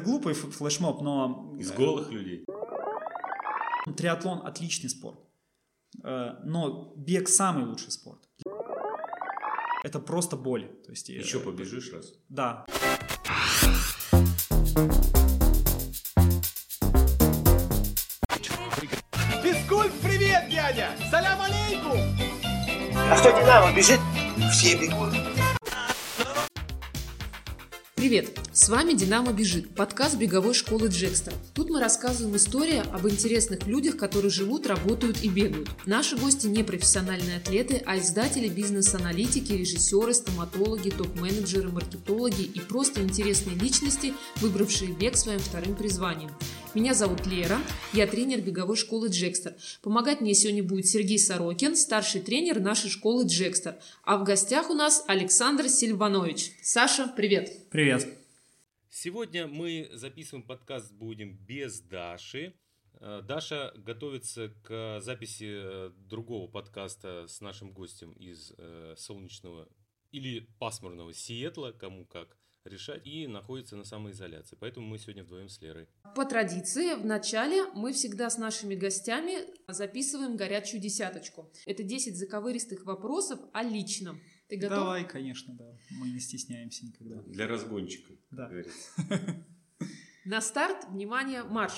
[0.00, 2.44] Глупый флешмоб, но Из голых людей.
[3.96, 5.20] триатлон отличный спорт.
[6.02, 8.20] Э, Но бег самый лучший спорт.
[9.84, 10.66] Это просто боль.
[10.84, 12.14] То есть, э, Еще побежишь раз.
[12.30, 12.64] Да.
[19.42, 20.90] Физкульт, привет, дядя!
[21.10, 21.98] Салям алейкум!
[22.94, 24.00] А что Динамо бежит?
[24.52, 25.12] Все бегут.
[28.02, 28.36] Привет!
[28.52, 31.32] С вами «Динамо бежит»– подкаст беговой школы Джекстер.
[31.54, 35.70] Тут мы рассказываем истории об интересных людях, которые живут, работают и бегают.
[35.86, 43.54] Наши гости не профессиональные атлеты, а издатели, бизнес-аналитики, режиссеры, стоматологи, топ-менеджеры, маркетологи и просто интересные
[43.54, 46.32] личности, выбравшие бег своим вторым призванием.
[46.74, 47.58] Меня зовут Лера,
[47.92, 49.54] я тренер беговой школы Джекстер.
[49.82, 53.76] Помогать мне сегодня будет Сергей Сорокин, старший тренер нашей школы Джекстер.
[54.04, 56.52] А в гостях у нас Александр Сильванович.
[56.62, 57.68] Саша, привет!
[57.68, 58.08] Привет.
[58.88, 62.54] Сегодня мы записываем подкаст будем без Даши.
[63.00, 69.68] Э, Даша готовится к записи э, другого подкаста с нашим гостем из э, солнечного
[70.10, 74.56] или пасмурного Сиэтла, кому как решать, и находится на самоизоляции.
[74.60, 75.88] Поэтому мы сегодня вдвоем с Лерой.
[76.14, 81.50] По традиции, в начале мы всегда с нашими гостями записываем горячую десяточку.
[81.66, 84.20] Это 10 заковыристых вопросов о личном.
[84.48, 84.78] Ты готов?
[84.78, 85.76] Давай, конечно, да.
[85.90, 87.22] Мы не стесняемся никогда.
[87.22, 88.50] Для разгончика, Да.
[90.24, 91.72] На старт, внимание, марш.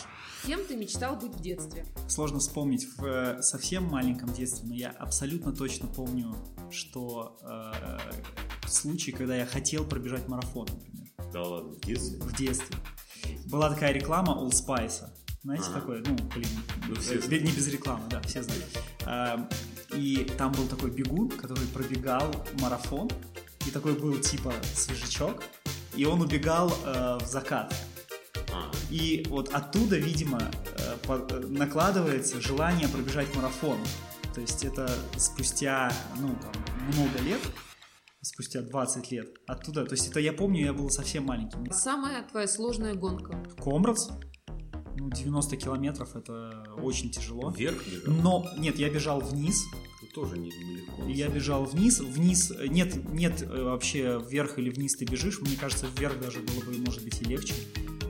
[0.45, 1.87] Кем ты мечтал быть в детстве?
[2.11, 6.35] Сложно вспомнить в э, совсем маленьком детстве, но я абсолютно точно помню,
[6.71, 12.19] что э, случай, когда я хотел пробежать марафон, например, Да ладно, в детстве?
[12.21, 12.77] в детстве.
[13.47, 15.05] Была такая реклама Old Spice.
[15.43, 15.81] Знаете Ага.
[15.81, 16.03] такое?
[16.07, 16.49] Ну, блин,
[16.89, 18.65] Ну, все э, не без рекламы, да, все знают.
[19.05, 19.49] А,
[19.95, 23.11] И там был такой бегун, который пробегал марафон,
[23.67, 25.43] и такой был типа свежачок,
[25.95, 27.75] и он убегал э, в закат.
[28.53, 30.41] А, И вот оттуда, видимо,
[30.79, 33.79] э, по- э, накладывается желание пробежать марафон.
[34.35, 36.53] То есть это спустя, ну, там,
[36.93, 37.41] много лет,
[38.25, 39.85] спустя 20 лет оттуда.
[39.85, 41.71] То есть это я помню, я был совсем маленьким.
[41.73, 43.43] Самая твоя сложная гонка?
[43.63, 44.09] Комрадс,
[44.97, 47.51] ну, 90 километров, это очень тяжело.
[47.51, 48.15] вверх бежал?
[48.23, 49.63] Но, нет, я бежал вниз,
[50.03, 51.03] Ну, Тоже не- нелегко.
[51.09, 55.87] я бежал вниз, вниз, нет, нет э, вообще вверх или вниз ты бежишь, мне кажется,
[55.99, 57.55] вверх даже было бы, может быть, и легче.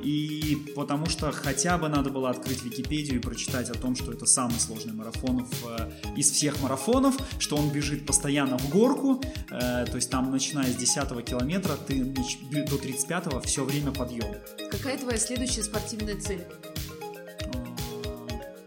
[0.04, 4.26] И потому что хотя бы надо было открыть Википедию и прочитать о том, что это
[4.26, 9.86] самый сложный марафон в, э, из всех марафонов, что он бежит постоянно в горку, э,
[9.86, 14.34] то есть там, начиная с 10 километра, ты до 35 все время подъем.
[14.70, 16.44] Какая твоя следующая спортивная цель?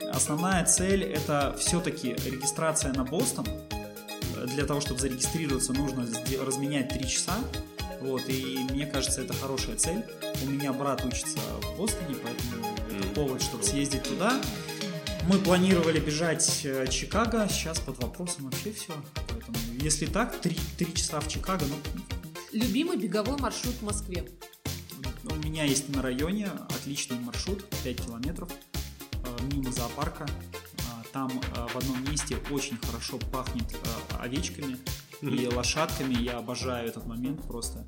[0.02, 3.46] Э, Основная цель это все-таки регистрация на Бостон.
[3.48, 6.08] Э, Для того, чтобы зарегистрироваться, нужно
[6.44, 7.36] разменять 3 часа.
[8.02, 10.04] Вот, и мне кажется, это хорошая цель.
[10.44, 14.40] У меня брат учится в Бостоне, поэтому это повод, чтобы съездить туда.
[15.28, 18.94] Мы планировали бежать э, Чикаго, сейчас под вопросом вообще все.
[19.28, 20.56] Поэтому, если так, 3,
[20.94, 21.76] часа в Чикаго, ну,
[22.54, 24.26] Любимый беговой маршрут в Москве?
[25.26, 28.50] У меня есть на районе отличный маршрут, 5 километров,
[29.12, 30.26] э, мимо зоопарка.
[30.90, 33.66] А, Там э, в одном месте очень хорошо пахнет
[34.20, 34.78] овечками
[35.22, 36.14] и лошадками.
[36.14, 37.86] Я обожаю этот момент просто.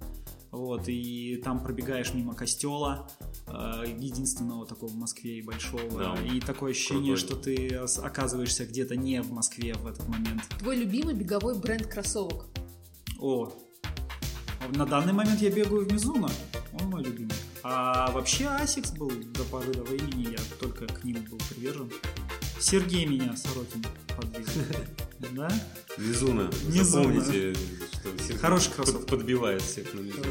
[0.52, 3.08] Вот, и там пробегаешь мимо костела,
[3.46, 6.16] э, единственного такого в Москве и большого.
[6.16, 6.16] Да.
[6.24, 7.18] И такое ощущение, Крутой.
[7.18, 10.42] что ты оказываешься где-то не в Москве в этот момент.
[10.58, 12.48] Твой любимый беговой бренд кроссовок?
[13.20, 13.54] О,
[14.74, 16.30] на данный момент я бегаю в Mizuno,
[16.80, 17.36] он мой любимый.
[17.62, 21.92] А вообще Asics был до поры до времени, я только к ним был привержен.
[22.60, 23.86] Сергей меня, Сорокин,
[24.18, 24.54] подвигал.
[25.20, 25.50] Да?
[25.98, 26.50] Mizuno.
[26.68, 26.84] Мизуна.
[27.22, 29.06] Запомните, что Хороший под- кроссовок.
[29.08, 30.24] подбивает всех на Мизуну.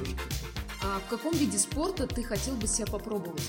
[0.82, 3.42] А в каком виде спорта ты хотел бы себя попробовать?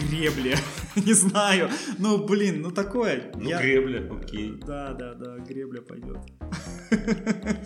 [0.00, 0.56] Гребли.
[0.96, 1.70] Не знаю.
[1.98, 3.30] Ну, блин, ну такое.
[3.34, 4.54] Ну, Я- гребля, окей.
[4.66, 6.18] Да, да, да, гребля пойдет.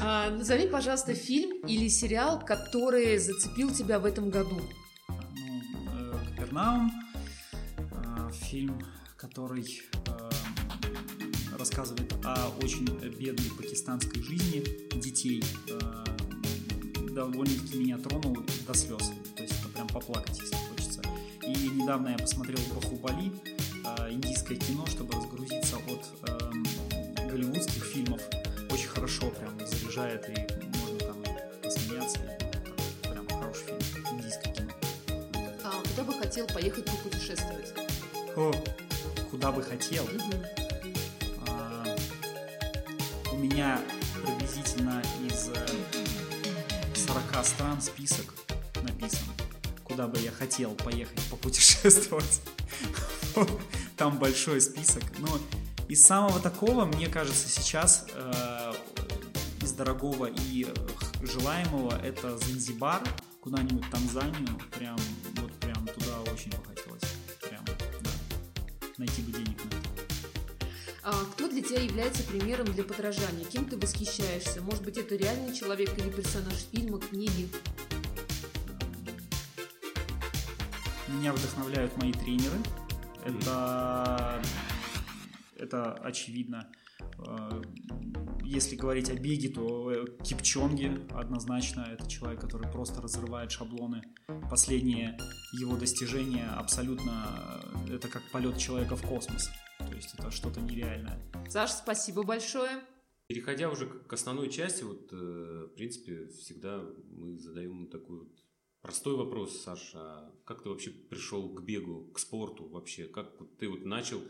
[0.00, 4.60] А, назови, пожалуйста, фильм или сериал, который зацепил тебя в этом году.
[5.08, 5.14] Ну,
[6.12, 6.90] э, Капернаум,
[7.78, 8.78] э, фильм,
[9.16, 9.64] который
[11.66, 12.86] рассказывает о очень
[13.18, 14.62] бедной пакистанской жизни
[15.00, 16.04] детей, э,
[17.10, 18.36] довольно-таки меня тронул
[18.66, 19.10] до слез.
[19.36, 21.02] То есть это прям поплакать, если хочется.
[21.42, 23.32] И недавно я посмотрел Бахубали,
[23.84, 26.64] э, индийское кино, чтобы разгрузиться от эм,
[27.28, 28.20] голливудских фильмов.
[28.70, 31.16] Очень хорошо прям заряжает и можно там
[31.64, 32.20] посмеяться.
[32.20, 34.72] И, прям хороший фильм, индийское кино.
[35.64, 37.74] А куда бы хотел поехать попутешествовать?
[38.36, 38.52] О,
[39.32, 40.04] куда бы хотел.
[40.04, 40.44] Мгм.
[43.46, 43.80] Меня
[44.24, 45.66] приблизительно из э,
[46.96, 48.34] 40 стран список
[48.82, 49.28] написан,
[49.84, 52.42] куда бы я хотел поехать попутешествовать.
[53.96, 55.04] Там большой список.
[55.20, 55.28] Но
[55.86, 58.72] из самого такого, мне кажется, сейчас э,
[59.62, 60.66] из дорогого и
[61.22, 63.00] желаемого это Занзибар,
[63.40, 64.98] куда-нибудь Танзанию, прям
[65.36, 67.14] вот прям туда очень бы хотелось.
[67.48, 67.64] Прям,
[68.00, 68.10] да.
[68.98, 69.75] Найти бы денег на
[71.12, 73.44] кто для тебя является примером для подражания?
[73.44, 74.60] Кем ты восхищаешься?
[74.60, 77.48] Может быть, это реальный человек или персонаж фильма, книги?
[81.06, 82.58] Меня вдохновляют мои тренеры.
[83.24, 84.42] Это,
[85.56, 86.68] это очевидно.
[87.18, 87.62] Э,
[88.44, 94.02] Если говорить о беге, то э, Кипчонги однозначно это человек, который просто разрывает шаблоны.
[94.50, 95.18] Последние
[95.52, 99.48] его достижения абсолютно э, это как полет человека в космос.
[99.78, 101.20] То есть это что-то нереальное.
[101.48, 102.82] Саш, спасибо большое.
[103.28, 108.28] Переходя уже к основной части, вот, в принципе, всегда мы задаем такой вот
[108.82, 113.06] простой вопрос, Саша, как ты вообще пришел к бегу, к спорту вообще?
[113.06, 114.20] Как ты вот начал,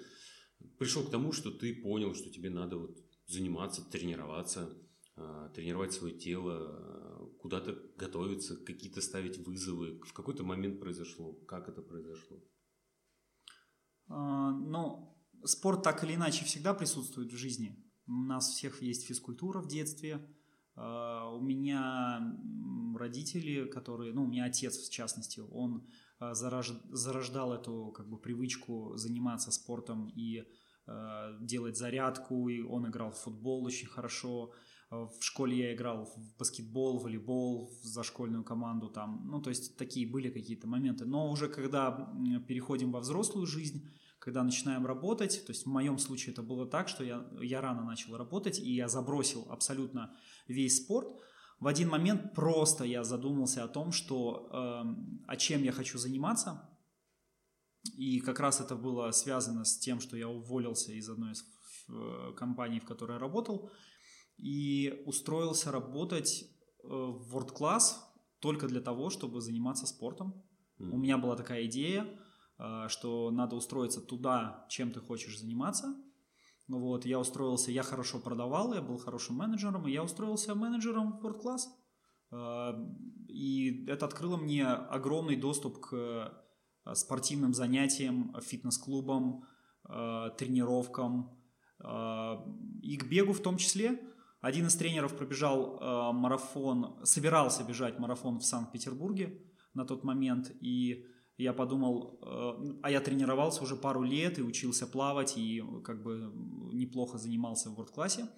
[0.79, 4.77] пришел к тому, что ты понял, что тебе надо вот заниматься, тренироваться,
[5.17, 10.01] а, тренировать свое тело, а, куда-то готовиться, какие-то ставить вызовы.
[10.05, 11.33] В какой-то момент произошло?
[11.47, 12.37] Как это произошло?
[14.09, 17.83] А, Ну, спорт так или иначе всегда присутствует в жизни.
[18.07, 20.29] У нас всех есть физкультура в детстве.
[20.77, 22.39] У меня
[22.99, 29.51] родители, которые, ну, у меня отец в частности, он зарождал эту как бы привычку заниматься
[29.51, 30.45] спортом и
[30.87, 32.49] а, делать зарядку.
[32.49, 34.53] И он играл в футбол очень хорошо.
[34.91, 39.29] А, В школе я играл в баскетбол, волейбол за школьную команду там.
[39.29, 41.05] Ну, то есть такие были какие-то моменты.
[41.05, 42.13] Но уже когда
[42.47, 43.87] переходим во взрослую жизнь,
[44.19, 47.85] когда начинаем работать, то есть в моем случае это было так, что я, я рано
[47.85, 50.17] начал работать, и я забросил абсолютно
[50.49, 51.09] весь спорт.
[51.59, 56.69] В один момент просто я задумался о том, что эм, а чем я хочу заниматься.
[57.97, 61.45] И как раз это было связано с тем, что я уволился из одной из
[61.89, 63.71] э, компаний, в которой я работал,
[64.37, 67.95] и устроился работать э, в World Class
[68.41, 70.43] только для того, чтобы заниматься спортом.
[70.79, 72.07] У меня была такая идея,
[72.59, 75.95] э, что надо устроиться туда, чем ты хочешь заниматься.
[76.69, 81.25] Вот, я устроился, я хорошо продавал, я был хорошим менеджером, и я устроился менеджером в
[81.25, 81.61] World Class.
[82.33, 82.73] Э,
[83.29, 89.45] И это открыло мне огромный доступ к э, спортивным занятиям, фитнес-клубам,
[89.89, 91.33] э, тренировкам
[92.83, 94.01] и к бегу в том числе.
[94.41, 95.79] Один из тренеров пробежал
[96.15, 99.43] марафон, собирался бежать марафон в Санкт-Петербурге
[99.75, 101.05] на тот момент, и
[101.37, 106.33] я подумал, э, а я тренировался уже пару лет и учился плавать, и как бы
[106.73, 108.29] неплохо занимался в ворд-классе,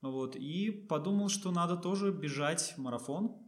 [0.00, 3.42] вот, и подумал, что надо тоже бежать марафон,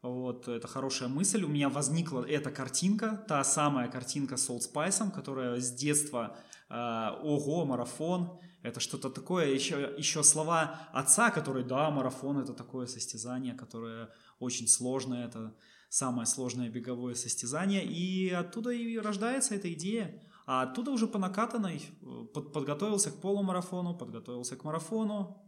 [0.00, 1.42] вот, это хорошая мысль.
[1.42, 6.36] У меня возникла эта картинка, та самая картинка с Old Spice, которая с детства
[6.68, 6.74] э,
[7.22, 9.46] «Ого, марафон!» Это что-то такое.
[9.52, 15.54] Еще, еще слова отца, которые «Да, марафон– это такое состязание, которое очень сложное, это
[15.88, 17.84] самое сложное беговое состязание».
[17.84, 20.22] И оттуда и рождается эта идея.
[20.46, 25.44] А оттуда уже по накатанной э, под- подготовился к полумарафону, подготовился к марафону.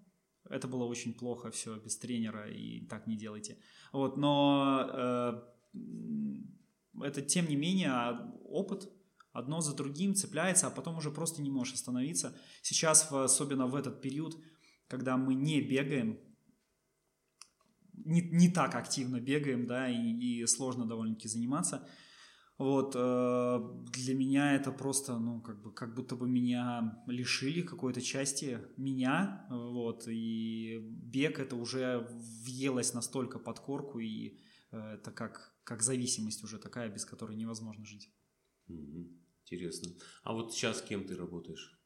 [0.49, 3.59] Это было очень плохо, все, без тренера, и так не делайте.
[3.93, 5.43] Вот, но э,
[7.03, 8.91] это, тем не менее, а, опыт
[9.33, 12.37] одно за другим цепляется, а потом уже просто не можешь остановиться.
[12.62, 14.37] Сейчас, особенно в этот период,
[14.88, 16.19] когда мы не бегаем,
[18.04, 21.88] не, не так активно бегаем, да, и, и сложно довольно-таки заниматься,
[22.61, 28.02] вот, э, для меня это просто, ну, как бы, как будто бы меня лишили какой-то
[28.02, 32.07] части меня, вот, и бег это уже
[32.45, 34.37] въелось настолько под корку, и
[34.73, 38.12] э, это как, как зависимость уже такая, без которой невозможно жить.
[38.69, 39.92] Интересно.
[40.23, 41.80] А вот сейчас кем ты работаешь?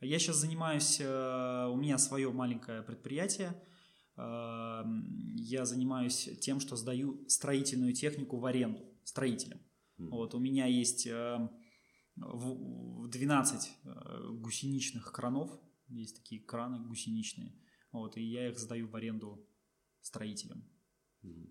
[0.00, 3.62] Я сейчас занимаюсь, э, у меня свое маленькое предприятие,
[4.18, 9.60] я занимаюсь тем, что сдаю строительную технику в аренду строителям.
[9.98, 10.10] Мгм.
[10.10, 11.48] Вот, у меня есть э,
[12.16, 15.50] в- в 12 э, гусеничных кранов,
[15.88, 17.54] есть такие краны гусеничные,
[17.92, 19.46] вот, и я их сдаю в аренду
[20.00, 20.64] строителям.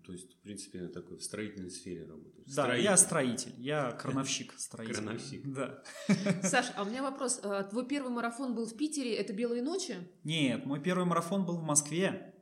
[0.04, 2.46] То есть, в принципе, такой в строительной сфере работаешь.
[2.46, 2.84] Да, Строитель.
[2.84, 4.94] я строитель, я крановщик строитель.
[4.94, 5.52] Крановщик.
[5.52, 5.82] Да.
[6.42, 7.40] Саш, а у меня вопрос.
[7.42, 9.96] А, Твой первый марафон был в Питере, это «Белые ночи»?
[10.24, 12.32] Нет, мой первый марафон был в Москве.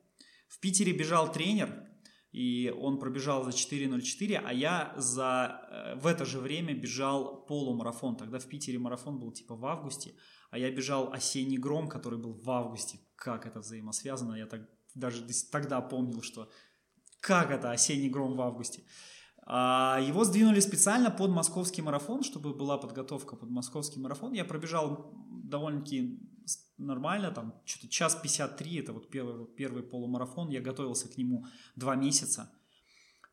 [0.48, 1.84] В Питере бежал тренер,
[2.32, 8.16] и он пробежал за 4.04, а я за, э, в это же время бежал полумарафон.
[8.16, 10.14] Тогда в Питере марафон был типа в августе,
[10.50, 12.98] а я бежал осенний гром, который был в августе.
[13.14, 14.34] Как это взаимосвязано?
[14.34, 16.50] Я так, даже тогда помнил, что
[17.20, 18.82] как это осенний гром в августе.
[19.46, 24.32] А его сдвинули специально под московский марафон, чтобы была подготовка под московский марафон.
[24.32, 26.18] Я пробежал довольно-таки
[26.78, 31.46] нормально, там что-то час 53, это вот первый, первый полумарафон, я готовился к нему
[31.76, 32.52] два месяца.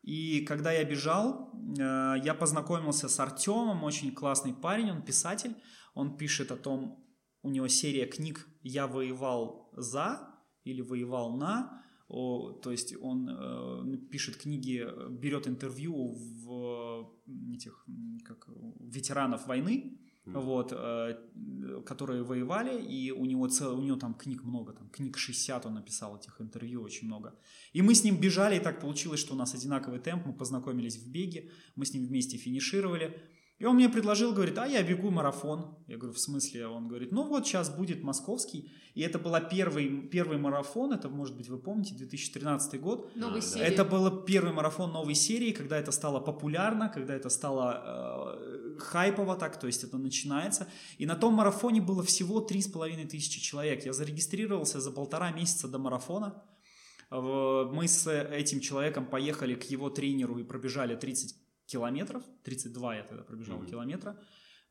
[0.02, 5.54] И когда я бежал, э, я познакомился с Артемом, очень классный парень, он писатель,
[5.94, 7.04] он пишет о том,
[7.42, 10.28] у него серия книг «Я воевал за»
[10.64, 16.14] или «Воевал на», О, то есть он э, пишет книги, э, берет интервью
[16.44, 17.86] в э, этих,
[18.22, 18.48] как,
[18.80, 21.16] ветеранов войны, вот, э,
[21.84, 25.74] которые воевали, и у него, цел, у него там книг много, там книг 60 он
[25.74, 27.34] написал этих интервью, очень много.
[27.72, 30.96] И мы с ним бежали, и так получилось, что у нас одинаковый темп, мы познакомились
[30.96, 33.20] в беге, мы с ним вместе финишировали.
[33.62, 35.76] И он мне предложил, говорит, а я бегу марафон.
[35.86, 36.66] Я говорю, в смысле?
[36.66, 38.72] Он говорит, ну вот сейчас будет московский.
[38.94, 43.14] И это был первый, первый марафон, это, может быть, вы помните, 2013 год.
[43.14, 43.64] Новой серии.
[43.64, 49.36] Это был первый марафон новой серии, когда это стало популярно, когда это стало э, хайпово
[49.36, 50.66] так, то есть это начинается.
[50.98, 53.84] И на том марафоне было всего 3,5 тысячи человек.
[53.86, 56.42] Я зарегистрировался за полтора месяца до марафона.
[57.10, 61.34] Мы с этим человеком поехали к его тренеру и пробежали 30
[61.66, 62.22] километров.
[62.44, 63.66] 32 я тогда пробежал Мгм.
[63.66, 64.18] километра.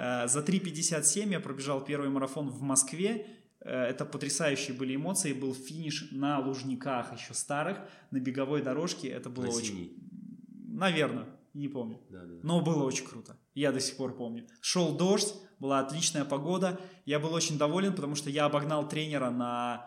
[0.00, 3.26] Э, За 3.57 я пробежал первый марафон в Москве.
[3.60, 5.34] Э, Это потрясающие были эмоции.
[5.34, 7.78] Был финиш на Лужниках, еще старых,
[8.10, 9.08] на беговой дорожке.
[9.08, 9.66] Это было На очень...
[9.66, 9.96] синий.
[10.68, 12.00] Наверное, не помню.
[12.08, 12.34] Да, да.
[12.42, 13.36] Но было очень круто.
[13.54, 14.46] Я до сих пор помню.
[14.62, 16.80] Шел дождь, была отличная погода.
[17.04, 19.86] Я был очень доволен, потому что я обогнал тренера на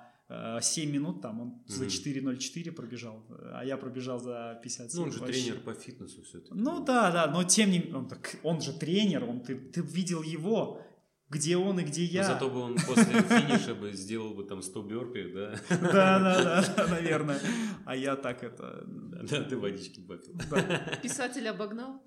[0.62, 1.22] 7 минут.
[1.22, 1.90] Там он за Мгм.
[1.90, 5.00] 4.04 пробежал, а я пробежал за 57.
[5.00, 5.42] Ну, он же вообще.
[5.42, 6.54] тренер по фитнесу все-таки.
[6.56, 9.82] Ну да, да, но тем не менее, он, так- он же тренер, он, ты, ты
[9.82, 10.82] видел его,
[11.30, 12.24] где он и где я.
[12.24, 15.56] Зато бы он после финиша бы сделал бы там 100 бёрпи, да?
[15.70, 17.40] Да, да, да, наверное.
[17.86, 18.84] А я так это...
[18.88, 20.36] Да, ты водички попил.
[20.52, 20.62] да.
[21.02, 22.02] Писатель обогнал?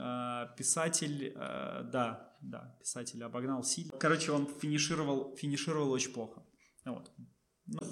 [0.00, 3.92] А, Писатель, э, да, да, писатель обогнал сильно.
[3.98, 6.42] Короче, он финишировал, финишировал очень плохо.
[6.84, 7.10] Вот.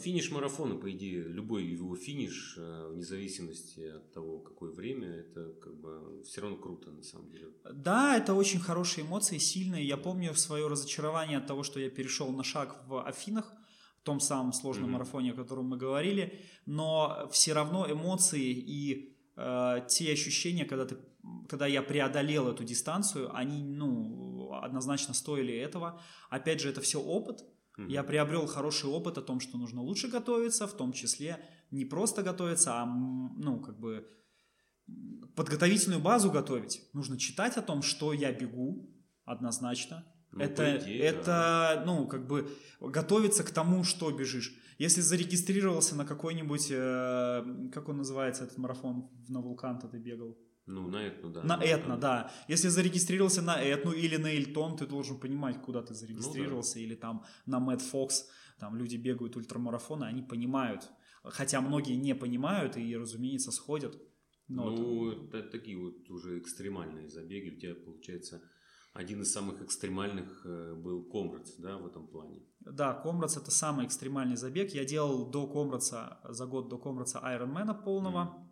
[0.02, 5.55] Финиш марафона, по идее, любой его финиш, э, вне зависимости от того, какое время, это
[5.62, 7.49] как бы все равно круто на самом деле.
[7.73, 9.87] Да, это очень хорошие эмоции, сильные.
[9.87, 13.50] Я помню свое разочарование от того, что я перешел на шаг в Афинах,
[14.00, 14.93] в том самом сложном Мгм.
[14.93, 20.97] марафоне, о котором мы говорили, но все равно эмоции и э, те ощущения, когда ты
[21.49, 26.00] когда я преодолел эту дистанцию, они, ну, однозначно стоили этого.
[26.31, 27.45] Опять же, это все опыт.
[27.79, 32.23] Я приобрел хороший опыт о том, что нужно лучше готовиться, в том числе не просто
[32.23, 34.07] готовиться, а, ну, как бы
[35.35, 36.83] подготовительную базу готовить.
[36.93, 38.91] Нужно читать о том, что я бегу,
[39.25, 40.05] однозначно.
[40.33, 41.83] Ну, это, идее, это, да.
[41.87, 42.50] ну, как бы
[42.81, 44.55] готовиться к тому, что бежишь.
[44.79, 50.38] Если зарегистрировался на какой-нибудь, э, как он называется, этот марафон на Вулкан-то ты бегал?
[50.66, 51.42] Ну, на Этну, да.
[51.42, 52.31] На Ну, Этно, да.
[52.49, 56.78] Если зарегистрировался на Этну или на Эльтон, ты должен понимать, куда ты зарегистрировался.
[56.78, 58.28] Или там на Мэтт Фокс,
[58.59, 60.88] там люди бегают ультрамарафоны, они понимают.
[61.25, 63.97] Хотя многие не понимают и, разумеется, сходят.
[64.49, 67.57] Но это- Ну, это такие вот уже экстремальные забеги.
[67.57, 68.40] У тебя, получается,
[68.92, 72.42] один из самых экстремальных э, был Комрадс, да, в этом плане.
[72.61, 74.75] Да, Комрадс это самый экстремальный забег.
[74.75, 78.21] Я делал до Комрадса, за год до Комрадса Айронмена полного.
[78.21, 78.47] А,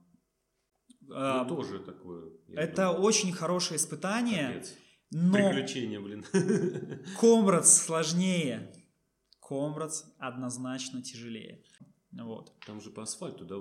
[1.10, 2.30] Ну, тоже такое.
[2.54, 4.74] это думаю, очень хорошее испытание, капец.
[5.10, 6.24] но Приключения, блин.
[7.20, 8.72] Комрадс сложнее.
[9.40, 11.62] Комрадс однозначно тяжелее.
[12.12, 12.52] Вот.
[12.66, 13.56] Там же по асфальту, да?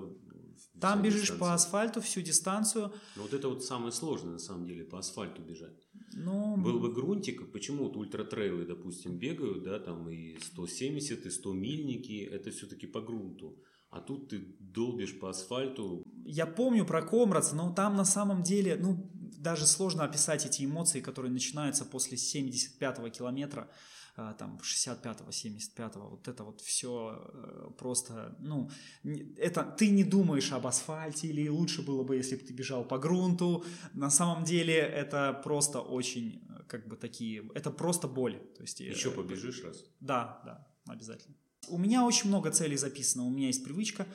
[0.80, 1.38] Там бежишь дистанция.
[1.38, 2.92] по асфальту всю дистанцию.
[3.16, 5.88] Но вот это вот самое сложное, на самом деле, по асфальту бежать.
[6.12, 11.52] Ну, Был бы грунтик, почему вот ультратрейлы, допустим, бегают, да, там и 170, и 100
[11.52, 13.62] мильники, это все-таки по грунту.
[13.90, 16.04] А тут ты долбишь по асфальту.
[16.24, 21.00] я помню про Комрадс, но там на самом деле, ну, даже сложно описать эти эмоции,
[21.00, 23.68] которые начинаются после 75-го километра,
[24.16, 28.70] а, там, 65-го, 75-го, вот это вот все просто, ну,
[29.36, 32.98] это ты не думаешь об асфальте, или лучше было бы, если бы ты бежал по
[32.98, 33.64] грунту.
[33.94, 38.38] На самом деле это просто очень, э, как бы такие, это просто боль.
[38.56, 39.84] То есть, э, Еще побежишь раз.
[40.00, 41.36] Да, да, обязательно.
[41.70, 43.24] У меня очень много целей записано.
[43.24, 44.06] У меня есть привычка,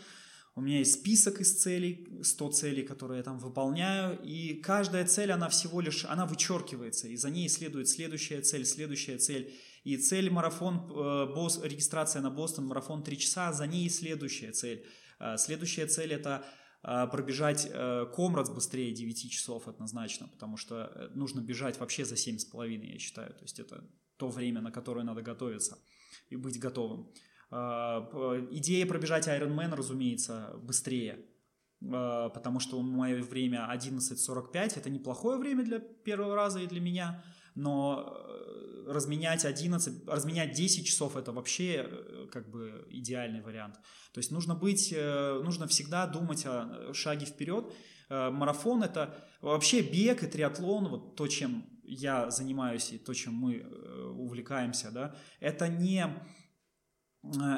[0.55, 5.31] у меня есть список из целей, 100 целей, которые я там выполняю, и каждая цель,
[5.31, 9.53] она всего лишь, она вычеркивается, и за ней следует следующая цель, следующая цель.
[9.83, 14.85] И цель марафон, э, бос, регистрация на Бостон, марафон 3 часа, за ней следующая цель.
[15.19, 16.45] Э, Следующая цель это
[16.87, 22.13] А, пробежать э, Комрадс быстрее 9 часов однозначно, потому что э, нужно бежать вообще за
[22.13, 23.33] 7,5, я считаю.
[23.33, 23.83] То есть это
[24.17, 25.79] то время, на которое надо готовиться
[26.29, 27.11] и быть готовым.
[27.51, 28.09] А,
[28.51, 31.25] идея пробежать Ironman, разумеется, быстрее,
[31.93, 37.23] а, потому что мое время 11.45, это неплохое время для первого раза и для меня,
[37.55, 43.75] но э, разменять 11, разменять 10 часов это вообще э, как бы идеальный вариант.
[44.13, 47.73] То есть нужно быть, э, нужно всегда думать о шаге вперед.
[48.07, 53.61] Марафон это вообще бег и триатлон, вот то, чем я занимаюсь и то, чем мы
[54.13, 56.05] увлекаемся, да, это не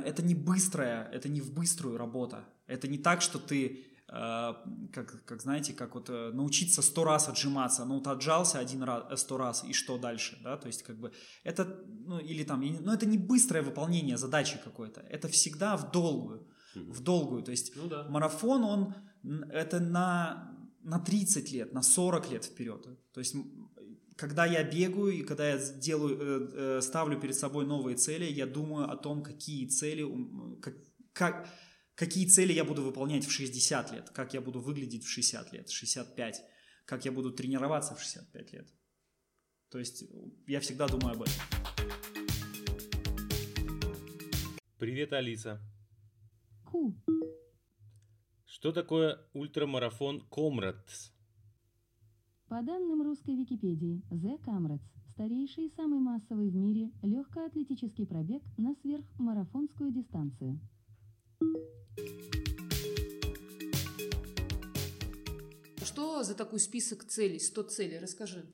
[0.06, 2.46] это не быстрая, это не в быструю работа.
[2.68, 4.54] Это не так, что ты Э,
[4.94, 9.04] как, как знаете, как вот э, научиться сто раз отжиматься, ну вот отжался один раз,
[9.10, 11.12] э, сто раз, и что дальше, да, то есть как бы
[11.44, 11.66] это,
[12.06, 17.02] ну или там, ну это не быстрое выполнение задачи какой-то, это всегда в долгую, в
[17.02, 18.08] долгую, то есть ну, да.
[18.08, 18.94] марафон, он,
[19.52, 23.36] это на, на 30 лет, на 40 лет вперед, то есть
[24.18, 28.98] когда я бегаю и когда я делаю, ставлю перед собой новые цели, я думаю о
[28.98, 30.04] том, какие цели,
[30.60, 30.76] как,
[31.14, 31.48] как
[31.94, 35.70] какие цели я буду выполнять в 60 лет, как я буду выглядеть в 60 лет,
[35.70, 36.44] 65,
[36.86, 38.68] как я буду тренироваться в 65 лет.
[39.70, 40.04] То есть
[40.48, 41.34] я всегда думаю об этом.
[44.78, 45.62] Привет, Алиса.
[46.66, 46.96] Ку.
[48.46, 51.17] Что такое ультрамарафон Comrades?
[52.50, 58.74] По данным русской Википедии, The Comrades– старейший и самый массовый в мире легкоатлетический пробег на
[58.76, 60.58] сверхмарафонскую дистанцию.
[65.84, 68.00] Что за такой список целей, 100 целей?
[68.00, 68.50] Расскажи.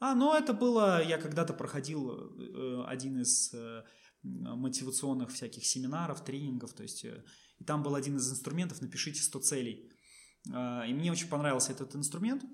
[0.00, 3.84] А, ну это было, я когда-то проходил э, один из э,
[4.24, 7.22] мотивационных всяких семинаров, тренингов, то есть, э,
[7.58, 9.92] и там был один из инструментов «Напишите 100 целей».
[10.52, 12.44] Э, и мне очень понравился этот инструмент.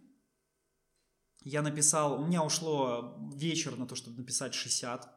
[1.44, 5.08] Я написал, у меня ушло вечер на то, чтобы написать 60,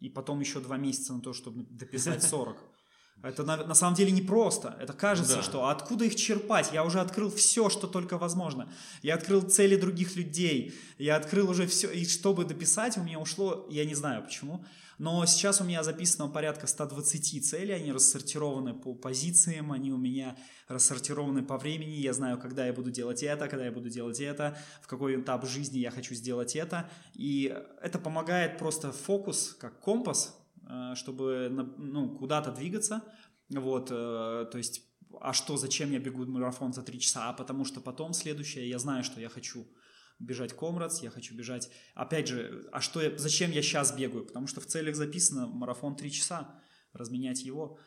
[0.00, 2.56] и потом еще два месяца на то, чтобы дописать 40.
[3.22, 4.76] Это на, на самом деле непросто.
[4.78, 5.42] Это кажется, да.
[5.42, 6.70] что откуда их черпать?
[6.72, 8.70] Я уже открыл все, что только возможно.
[9.02, 10.74] Я открыл цели других людей.
[10.98, 11.90] Я открыл уже все.
[11.90, 14.62] И чтобы дописать, у меня ушло, я не знаю почему,
[14.98, 17.72] но сейчас у меня записано порядка 120 целей.
[17.72, 20.36] Они рассортированы по позициям, они у меня
[20.68, 21.94] рассортированы по времени.
[21.94, 25.46] Я знаю, когда я буду делать это, когда я буду делать это, в какой этап
[25.46, 26.88] жизни я хочу сделать это.
[27.14, 30.38] И это помогает просто фокус, как компас,
[30.94, 31.48] чтобы
[31.78, 33.02] ну, куда-то двигаться.
[33.50, 34.82] Вот, э, то есть,
[35.20, 37.28] а что, зачем я бегу марафон за три часа?
[37.28, 39.66] А потому что потом следующее, я знаю, что я хочу
[40.18, 41.70] бежать Комрадс, я хочу бежать...
[41.94, 44.26] Опять же, а что я, зачем я сейчас бегаю?
[44.26, 46.60] Потому что в целях записано марафон три часа,
[46.92, 47.78] разменять его.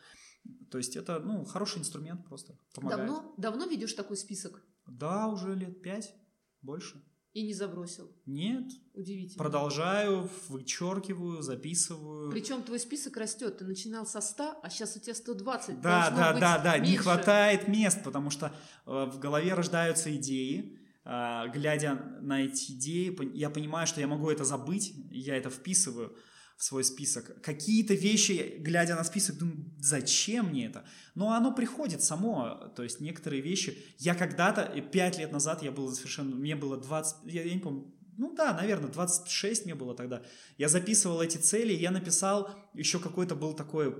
[0.70, 3.08] То есть это, ну, хороший инструмент просто, помогает.
[3.08, 4.62] Давно, давно ведешь такой список?
[4.86, 6.14] Да, уже лет пять,
[6.62, 7.02] больше.
[7.34, 8.10] И не забросил?
[8.26, 8.64] Нет.
[8.94, 9.38] Удивительно.
[9.38, 12.30] Продолжаю, вычеркиваю, записываю.
[12.30, 13.58] Причем твой список растет.
[13.58, 15.80] Ты начинал со 100, а сейчас у тебя 120.
[15.80, 16.78] Да, да, да, да.
[16.78, 16.90] Меньше.
[16.90, 18.52] Не хватает мест, потому что
[18.86, 20.78] э, в голове рождаются идеи.
[21.04, 26.16] Э, глядя на эти идеи, я понимаю, что я могу это забыть, я это вписываю
[26.58, 27.40] в свой список.
[27.40, 30.84] Какие-то вещи, глядя на список, думаю, зачем мне это?
[31.14, 33.78] Но оно приходит само, то есть некоторые вещи.
[33.98, 37.94] Я когда-то, пять лет назад я был совершенно, мне было 20, я, я не помню,
[38.16, 40.24] ну да, наверное, 26 мне было тогда.
[40.56, 43.94] Я записывал эти цели, я написал, еще какой-то был такой,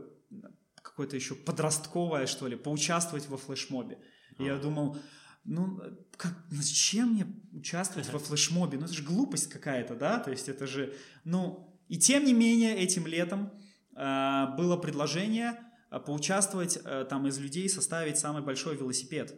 [0.82, 4.00] какое-то еще подростковое, что ли, поучаствовать во флешмобе.
[4.36, 4.98] И я думал,
[5.44, 5.80] ну,
[6.16, 8.78] как, зачем мне участвовать во флешмобе?
[8.78, 10.18] Ну, это же глупость какая-то, да?
[10.18, 13.50] То есть это же, ну, и тем не менее, этим летом
[13.96, 15.58] э, было предложение
[15.90, 19.34] э, поучаствовать э, там из людей, составить самый большой велосипед.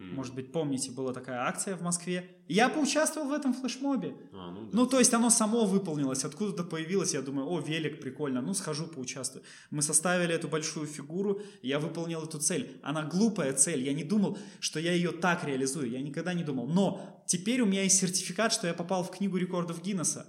[0.00, 0.14] Mm.
[0.14, 2.42] Может быть, помните, была такая акция в Москве.
[2.48, 4.16] Я поучаствовал в этом флешмобе.
[4.32, 4.70] А, ну, да.
[4.72, 7.14] ну, то есть оно само выполнилось, откуда-то появилось.
[7.14, 9.44] Я думаю, о, велик, прикольно, ну, схожу, поучаствую.
[9.70, 12.80] Мы составили эту большую фигуру, я выполнил эту цель.
[12.82, 16.66] Она глупая цель, я не думал, что я ее так реализую, я никогда не думал.
[16.66, 20.26] Но теперь у меня есть сертификат, что я попал в книгу рекордов Гиннесса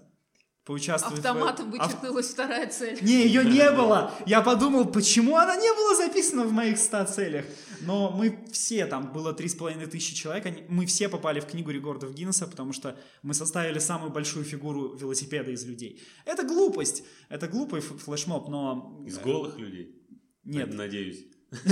[0.66, 1.20] поучаствовать.
[1.20, 1.72] Автоматом в...
[1.72, 2.34] вычеркнулась Ав...
[2.34, 2.98] вторая цель.
[3.02, 4.12] Не, ее не было.
[4.26, 7.46] Я подумал, почему она не была записана в моих 100 целях.
[7.82, 12.14] Но мы все, там было 3,5 тысячи человек, они, мы все попали в книгу рекордов
[12.14, 16.02] Гиннесса, потому что мы составили самую большую фигуру велосипеда из людей.
[16.26, 17.04] Это глупость.
[17.30, 19.04] Это глупый флешмоб, но...
[19.06, 20.02] Из голых людей?
[20.44, 20.74] Нет.
[20.74, 21.28] Надеюсь.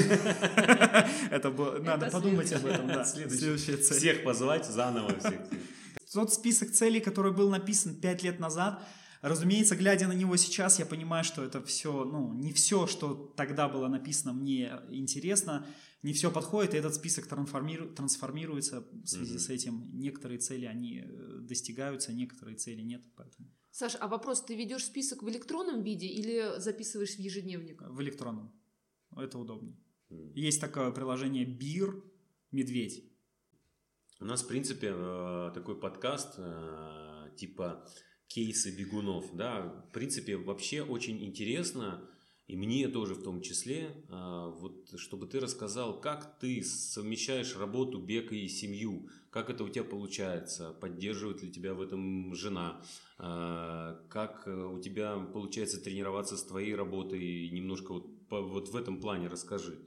[1.31, 1.79] Это было...
[1.79, 3.03] Надо подумать об этом, да.
[3.03, 3.97] Следующая цель.
[3.97, 5.41] Всех позвать заново всех.
[6.13, 8.83] Тот список целей, который был написан пять лет назад,
[9.21, 13.67] разумеется, глядя на него сейчас, я понимаю, что это все, ну, не все, что тогда
[13.69, 15.65] было написано, мне интересно.
[16.03, 19.39] не все подходит, и этот список трансформиру- трансформируется в связи Мгм.
[19.39, 19.89] с этим.
[19.93, 25.23] Некоторые цели, они э, достигаются, некоторые цели нет, поэтому Саш, а вопрос, ты ведешь список
[25.23, 27.81] в электронном виде или записываешь в ежедневник?
[27.81, 28.51] в электронном.
[29.15, 29.77] Это удобнее.
[30.35, 32.03] Есть такое приложение Бир
[32.51, 33.05] Медведь.
[34.19, 37.85] У нас, в принципе, э, такой подкаст э, типа
[38.27, 42.07] кейсы бегунов, да, в принципе, вообще очень интересно,
[42.47, 47.99] и мне тоже в том числе, э, вот, чтобы ты рассказал, как ты совмещаешь работу,
[47.99, 52.81] бег и семью, как это у тебя получается, поддерживает ли тебя в этом жена,
[53.17, 59.79] как у тебя получается тренироваться с твоей работой, немножко вот, вот в этом плане расскажи.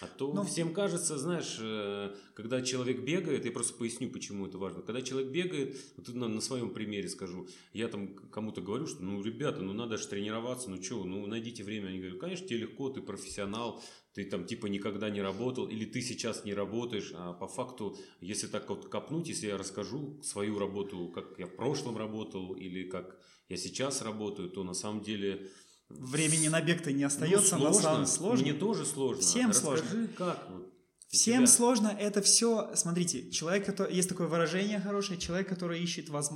[0.00, 4.58] А то Ну, всем кажется, знаешь, э, когда человек бегает, я просто поясню, почему это
[4.58, 4.82] важно.
[4.82, 9.22] Когда человек бегает, вот на, на своем примере скажу, я там кому-то говорю, что ну,
[9.22, 11.88] ребята, ну надо же тренироваться, ну что, ну найдите время.
[11.88, 16.02] Они говорят, конечно, тебе легко, ты профессионал, ты там типа никогда не работал, или ты
[16.02, 21.08] сейчас не работаешь, а по факту, если так вот копнуть, если я расскажу свою работу,
[21.14, 23.18] как я в прошлом работал, или как
[23.48, 25.50] я сейчас работаю, то на самом деле...
[25.88, 27.90] Времени на бег-то не остается, ну, на сложно.
[27.90, 28.42] самом сложно.
[28.44, 29.22] Мне тоже сложно.
[29.22, 30.08] Всем Расскажи, сложно.
[30.16, 30.68] как вот
[31.08, 31.46] Всем тебя?
[31.46, 36.30] сложно, это все, смотрите, человек, который, есть такое выражение хорошее, человек, который ищет, воз-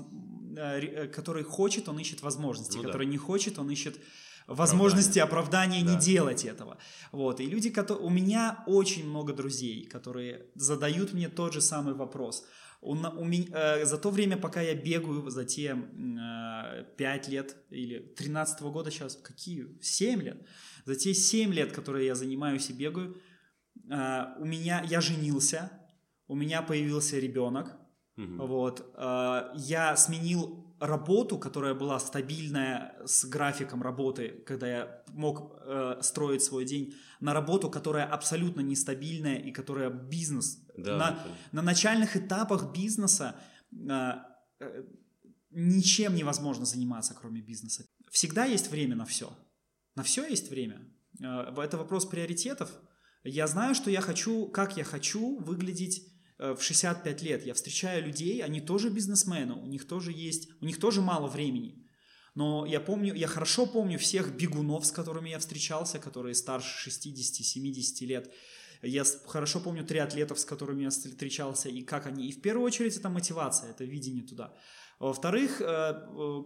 [0.59, 2.89] э, э, который хочет, он ищет возможности, Ну да.
[2.89, 3.99] который не хочет, он ищет
[4.47, 5.95] возможности, оправдания Да.
[5.95, 6.77] не делать этого.
[7.11, 11.95] Вот, и люди, которые, у меня очень много друзей, которые задают мне тот же самый
[11.95, 12.45] вопрос.
[12.81, 17.99] У у э, за то время, пока я бегаю, за те э, 5 лет или
[17.99, 19.67] 13 года сейчас, какие?
[19.81, 20.47] 7 лет.
[20.85, 23.17] За те 7 лет, которые я занимаюсь и бегаю,
[23.91, 25.71] э, у меня, я женился,
[26.29, 27.77] у меня появился ребенок,
[28.17, 28.47] Мгм.
[28.47, 35.99] вот, э, я сменил работу, которая была стабильная с графиком работы, когда я мог э,
[36.03, 40.59] строить свой день, на работу, которая абсолютно нестабильная и которая бизнес.
[40.77, 43.35] Да, на, это- на начальных этапах бизнеса
[43.73, 44.13] э,
[44.61, 44.85] э,
[45.51, 47.85] ничем невозможно заниматься, кроме бизнеса.
[48.11, 49.33] Всегда есть время на все.
[49.95, 50.77] На все есть время.
[51.23, 52.71] Э, Это вопрос приоритетов.
[53.25, 56.03] Я знаю, что я хочу, как я хочу выглядеть
[56.39, 57.47] в 65 лет.
[57.47, 61.87] Я встречаю людей, они тоже бизнесмены, у них тоже есть, у них тоже мало времени.
[62.37, 68.05] Но я помню, я хорошо помню всех бегунов, с которыми я встречался, которые старше 60-70
[68.05, 68.31] лет.
[68.83, 72.29] Я хорошо помню триатлетов, с которыми я встречался, и как они.
[72.29, 74.55] И в первую очередь это мотивация, это видение туда.
[74.99, 76.43] Во-вторых, э, э,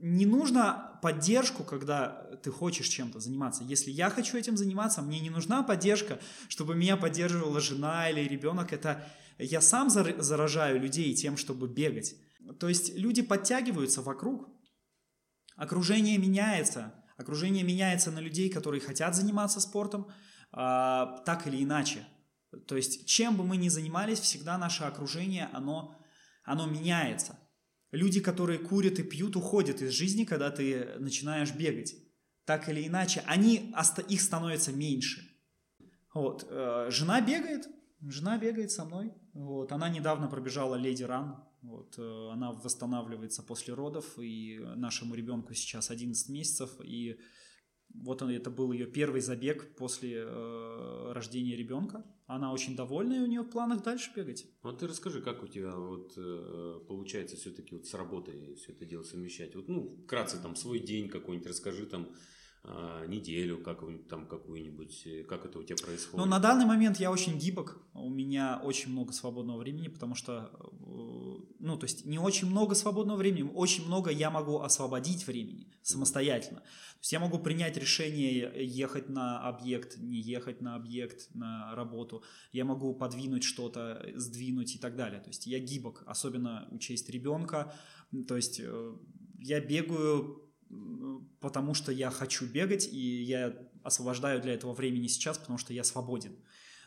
[0.00, 3.64] не нужно поддержку, когда ты хочешь чем-то заниматься.
[3.64, 8.72] Если я хочу этим заниматься, мне не нужна поддержка, чтобы меня поддерживала жена или ребенок.
[8.72, 9.06] Это
[9.38, 12.14] я сам зар- заражаю людей тем, чтобы бегать.
[12.58, 14.48] То есть люди подтягиваются вокруг,
[15.56, 20.08] окружение меняется, окружение меняется на людей, которые хотят заниматься спортом,
[20.50, 22.06] а, так или иначе.
[22.66, 25.96] То есть чем бы мы ни занимались, всегда наше окружение, оно,
[26.44, 27.38] оно меняется.
[27.90, 31.94] Люди, которые курят и пьют, уходят из жизни, когда ты начинаешь бегать.
[32.44, 33.72] Так или иначе, они,
[34.08, 35.20] их становится меньше.
[36.14, 36.46] Вот.
[36.48, 37.68] э, Жена бегает,
[38.00, 39.12] жена бегает со мной.
[39.32, 39.72] Вот.
[39.72, 41.42] Она недавно пробежала Леди Ран.
[41.62, 41.98] Вот.
[41.98, 47.18] э, Она восстанавливается после родов, и нашему ребенку сейчас 11 месяцев, и
[47.94, 52.04] вот он, это был ее первый забег после э, рождения ребенка.
[52.26, 54.46] Она очень довольна, и у нее в планах дальше бегать.
[54.62, 58.86] Вот ты расскажи, как у тебя вот э, получается все-таки вот с работой все это
[58.86, 59.54] дело совмещать.
[59.54, 62.08] Вот, ну, вкратце там свой день какой-нибудь расскажи там
[63.08, 66.16] неделю какую-нибудь там какую-нибудь, э, как это у тебя происходит.
[66.16, 70.50] Ну, на данный момент я очень гибок, у меня очень много свободного времени, потому что,
[70.60, 75.66] э, ну, то есть не очень много свободного времени, очень много я могу освободить времени
[75.82, 76.60] самостоятельно.
[76.60, 82.22] То есть я могу принять решение ехать на объект, не ехать на объект, на работу.
[82.52, 85.20] Я могу подвинуть что-то, сдвинуть и так далее.
[85.20, 87.74] То есть я гибок, особенно учесть ребенка.
[88.28, 88.96] То есть э,
[89.40, 90.41] я бегаю
[91.40, 95.84] потому что я хочу бегать, и я освобождаю для этого времени сейчас, потому что я
[95.84, 96.36] свободен.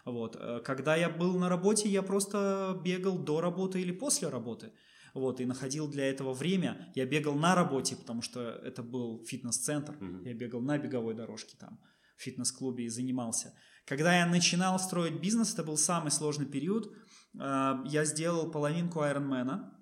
[0.05, 0.37] Вот.
[0.39, 4.71] Э, Когда я был на работе, я просто бегал до работы или после работы.
[5.13, 6.91] Вот, и находил для этого время.
[6.93, 9.95] Я бегал на работе, потому что это был фитнес-центр.
[9.99, 10.23] Мгм.
[10.25, 11.79] Я бегал на беговой дорожке там,
[12.17, 13.53] в фитнес-клубе и занимался.
[13.85, 16.91] Когда я начинал строить бизнес, это был самый сложный период.
[17.39, 19.74] Э, Я сделал половинку Айронмена,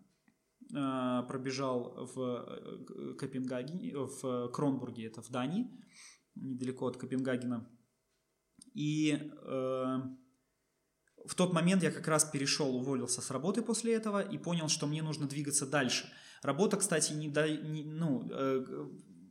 [0.73, 5.69] пробежал в э, Копенгагене, в Кронбурге, это в Дании,
[6.35, 7.69] недалеко от Копенгагена.
[8.73, 10.01] И э,
[11.25, 14.87] в тот момент я как раз перешел, уволился с работы после этого и понял, что
[14.87, 16.09] мне нужно двигаться дальше.
[16.41, 18.65] Работа, кстати, не, да, не ну, э,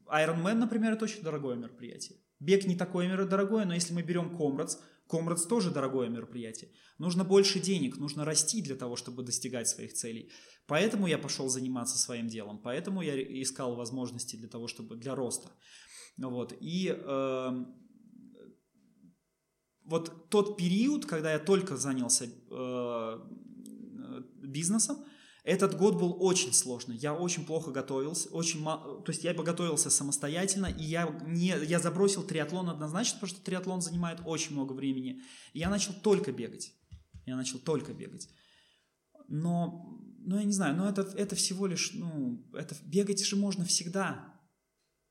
[0.06, 2.18] Iron Man, например, это очень дорогое мероприятие.
[2.40, 4.78] Бег не такое дорогое, но если мы берем Комрадс,
[5.12, 6.70] Комрадс тоже дорогое мероприятие.
[6.96, 10.32] Нужно больше денег, нужно расти для того, чтобы достигать своих целей.
[10.66, 15.50] Поэтому я пошел заниматься своим делом, поэтому я искал возможности для того, чтобы для роста.
[16.16, 16.54] Вот.
[16.60, 17.64] И э,
[19.84, 23.18] вот тот период, когда я только занялся э,
[24.42, 25.04] бизнесом,
[25.44, 26.96] этот год был очень сложный.
[26.96, 31.80] Я очень плохо готовился, очень мало, то есть я готовился самостоятельно, и я не, я
[31.80, 35.22] забросил триатлон однозначно, потому что триатлон занимает очень много времени.
[35.52, 36.72] Я начал только бегать.
[37.26, 38.28] Я начал только бегать.
[39.26, 43.64] Но, ну я не знаю, но это, это всего лишь, ну, это бегать же можно
[43.64, 44.31] всегда.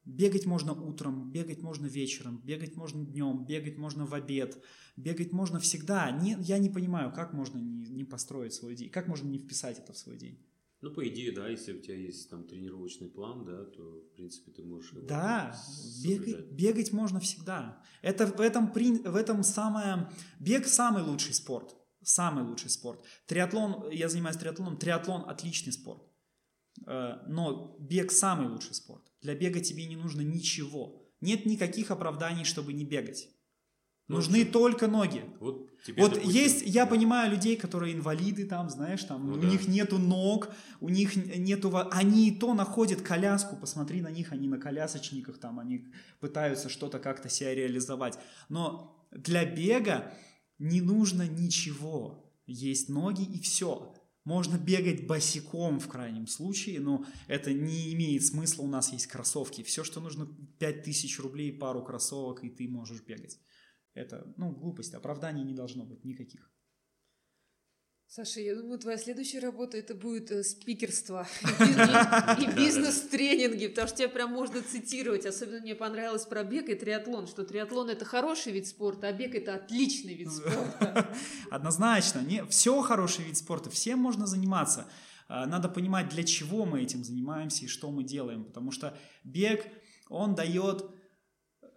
[0.05, 4.61] Бегать можно утром, бегать можно вечером, бегать можно днем, бегать можно в обед,
[4.97, 6.09] бегать можно всегда.
[6.09, 9.77] Не, я не понимаю, как можно не, не построить свой день, как можно не вписать
[9.77, 10.39] это в свой день.
[10.81, 14.51] Ну, по идее, да, если у тебя есть там тренировочный план, да, то, в принципе,
[14.51, 15.55] ты можешь его Да,
[16.03, 17.83] бегать, бегать можно всегда.
[18.01, 20.09] Это в этом, в этом самое...
[20.39, 21.75] Бег самый лучший спорт.
[22.01, 23.05] Самый лучший спорт.
[23.27, 26.10] Триатлон, я занимаюсь триатлоном, триатлон отличный спорт.
[26.85, 29.03] Э, но бег самый лучший спорт.
[29.21, 31.01] Для бега тебе не нужно ничего.
[31.21, 33.29] Нет никаких оправданий, чтобы не бегать.
[34.07, 34.51] Ну, Нужны что?
[34.51, 35.23] только ноги.
[35.39, 36.91] Вот, тебе, вот допустим, есть, я да.
[36.91, 39.47] понимаю людей, которые инвалиды, там, знаешь, там, ну, у да.
[39.47, 40.49] них нету ног,
[40.81, 45.59] у них нету, они и то находят коляску, посмотри на них, они на колясочниках, там,
[45.59, 45.87] они
[46.19, 48.17] пытаются что-то как-то себя реализовать.
[48.49, 50.11] Но для бега
[50.59, 52.35] не нужно ничего.
[52.47, 53.95] Есть ноги и все.
[54.23, 59.63] Можно бегать босиком в крайнем случае, но это не имеет смысла, у нас есть кроссовки.
[59.63, 60.27] Все, что нужно
[60.59, 63.39] 5000 рублей, пару кроссовок, и ты можешь бегать.
[63.93, 66.51] Это, ну, глупость, оправданий не должно быть никаких.
[68.13, 71.25] Саша, я думаю, твоя следующая работа это будет э, спикерство
[72.41, 75.25] и бизнес-тренинги, потому что тебя прям можно цитировать.
[75.25, 79.33] Особенно мне понравилось про бег и триатлон, что триатлон это хороший вид спорта, а бег
[79.33, 81.15] это отличный вид спорта.
[81.51, 84.89] Однозначно, не, все хороший вид спорта, всем можно заниматься.
[85.29, 89.65] А, надо понимать, для чего мы этим занимаемся и что мы делаем, потому что бег,
[90.09, 90.83] он дает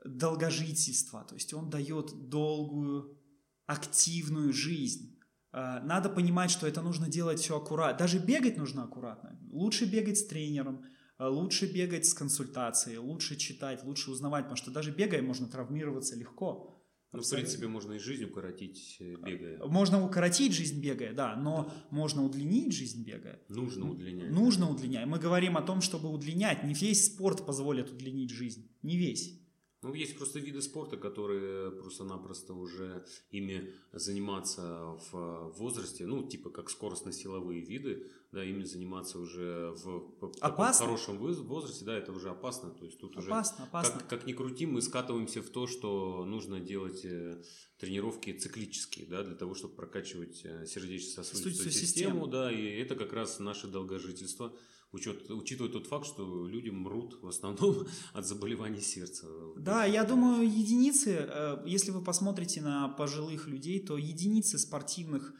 [0.05, 3.21] долгожительство, то есть он дает долгую,
[3.67, 5.15] активную жизнь
[5.55, 7.99] надо понимать, что это нужно делать все аккуратно.
[7.99, 9.39] Даже бегать нужно аккуратно.
[9.53, 10.85] Лучше бегать с тренером,
[11.19, 16.17] э, лучше бегать с консультацией, лучше читать, лучше узнавать, потому что даже бегая можно травмироваться
[16.17, 16.71] легко.
[17.13, 19.65] Ну, в принципе, можно и жизнь укоротить, э, бегая.
[19.65, 23.41] Можно укоротить жизнь, бегая, да, но можно удлинить жизнь, бегая.
[23.49, 24.31] Нужно удлинять.
[24.33, 25.07] Нужно удлинять.
[25.07, 26.65] Мы говорим о том, чтобы удлинять.
[26.65, 28.69] Не весь спорт позволит удлинить жизнь.
[28.83, 29.44] Не весь.
[29.85, 36.71] Ну, есть просто виды спорта, которые просто-напросто уже ими заниматься в возрасте, ну, типа как
[36.71, 40.87] скоростно-силовые виды, да, ими заниматься уже в опасно?
[40.87, 42.71] хорошем возрасте, да, это уже опасно.
[42.71, 44.01] То есть тут опасно, уже, опасно.
[44.01, 47.43] Как, как ни крути, мы скатываемся в то, что нужно делать э,
[47.79, 53.13] тренировки циклические, да, для того, чтобы прокачивать э, сердечно-сосудистую систему, систему, да, и это как
[53.13, 54.57] раз наше долгожительство–
[54.95, 59.27] учет, учитывая тот факт, что люди мрут в основном от заболеваний сердца.
[59.57, 65.35] Да, я думаю, единицы, э, если вы посмотрите на пожилых людей, то единицы спортивных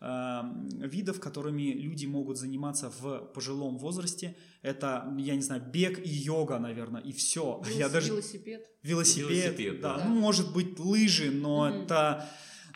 [0.00, 0.40] э,
[0.86, 4.36] видов, которыми люди могут заниматься в пожилом возрасте.
[4.62, 7.42] Это, я не знаю, бег и йога, наверное, и все.
[7.64, 7.78] Велосипед.
[7.78, 8.08] Я даже...
[8.08, 8.66] Велосипед.
[8.82, 9.98] Велосипед, велосипед да.
[9.98, 10.04] да.
[10.04, 11.84] Ну, может быть, лыжи, но mm-hmm.
[11.84, 12.30] это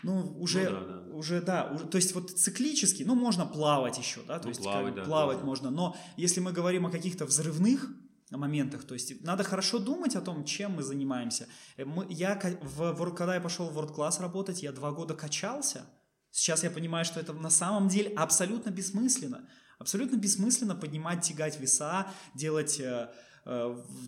[0.05, 1.15] ну, уже, ну, да, да.
[1.15, 4.61] уже, да, уже, то есть вот циклически, ну, можно плавать еще, да, то ну, есть
[4.61, 5.45] плавать, как, да, плавать да.
[5.45, 7.89] можно, но если мы говорим о каких-то взрывных
[8.29, 11.47] моментах, то есть надо хорошо думать о том, чем мы занимаемся.
[11.77, 15.85] Э, мы, я, в, когда я пошел в World Class работать, я два года качался,
[16.29, 22.07] сейчас я понимаю, что это на самом деле абсолютно бессмысленно, абсолютно бессмысленно поднимать, тягать веса,
[22.35, 23.09] делать Э,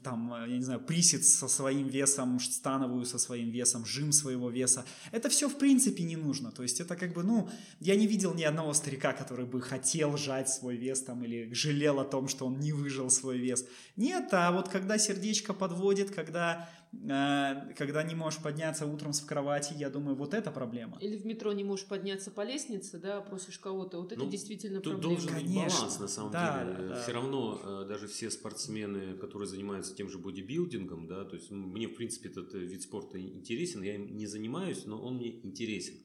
[0.03, 4.49] там, э, я не знаю, присед со своим весом, становую со своим весом, жим своего
[4.49, 4.83] веса.
[5.11, 6.51] Это все в принципе не нужно.
[6.51, 10.17] То есть это как бы, ну, я не видел ни одного старика, который бы хотел
[10.17, 13.65] жать свой вес там или жалел о том, что он не выжил свой вес.
[13.95, 19.73] Нет, а вот когда сердечко подводит, когда Э, когда не можешь подняться утром с кровати,
[19.77, 20.97] я думаю, вот это проблема.
[20.99, 24.81] Или в метро не можешь подняться по лестнице, да, просишь кого-то, вот это ну, действительно
[24.81, 25.15] тут проблема.
[25.15, 26.89] должен быть баланс, на самом да, деле.
[26.89, 27.01] Да.
[27.01, 31.87] Все равно э, даже все спортсмены, которые занимаются тем же бодибилдингом, да, то есть мне,
[31.87, 35.95] в принципе, этот э, вид спорта интересен, я им не занимаюсь, но он мне интересен.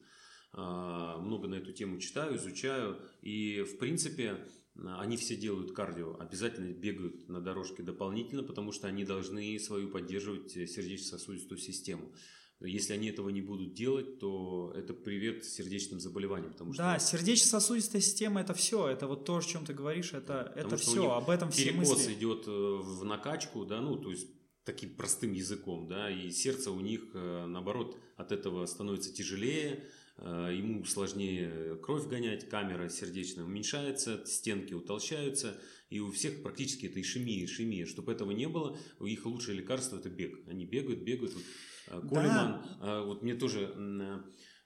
[0.55, 4.37] А, много на эту тему читаю, изучаю, и, в принципе,
[4.75, 10.55] они все делают кардио, обязательно бегают на дорожке дополнительно, потому что они должны свою поддерживать
[10.57, 12.11] э, сердечно-сосудистую систему.
[12.59, 16.53] Если они этого не будут делать, то это привет сердечным заболеваниям.
[16.53, 17.17] Потому да, что...
[17.17, 21.29] сердечно-сосудистая система это все, это вот то, о чем ты говоришь, это, это все, об
[21.29, 22.13] этом все мысли.
[22.13, 24.27] идет э, в накачку, да, ну, то есть
[24.63, 29.83] таким простым языком, да, и сердце у них, э, наоборот, от этого становится тяжелее, э,
[30.17, 37.45] ему сложнее кровь гонять, камера сердечная уменьшается, стенки утолщаются, и у всех практически это ишемия,
[37.45, 37.85] ишемия.
[37.85, 40.47] Чтобы этого не было, их лучшее лекарство– это бег.
[40.47, 41.33] Они бегают, бегают.
[41.33, 41.43] Вот,
[41.87, 43.03] э, Колеман, да.
[43.03, 43.73] вот мне тоже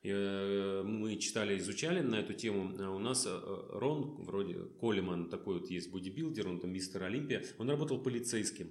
[0.04, 2.74] мы читали, изучали на эту тему.
[2.96, 8.02] У нас Рон, вроде Колеман, такой вот есть бодибилдер, он там мистер Олимпия, он работал
[8.02, 8.70] полицейским.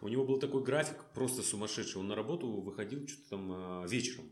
[0.00, 2.00] У него был такой график просто сумасшедший.
[2.00, 4.30] Он на работу выходил что-то там вечером.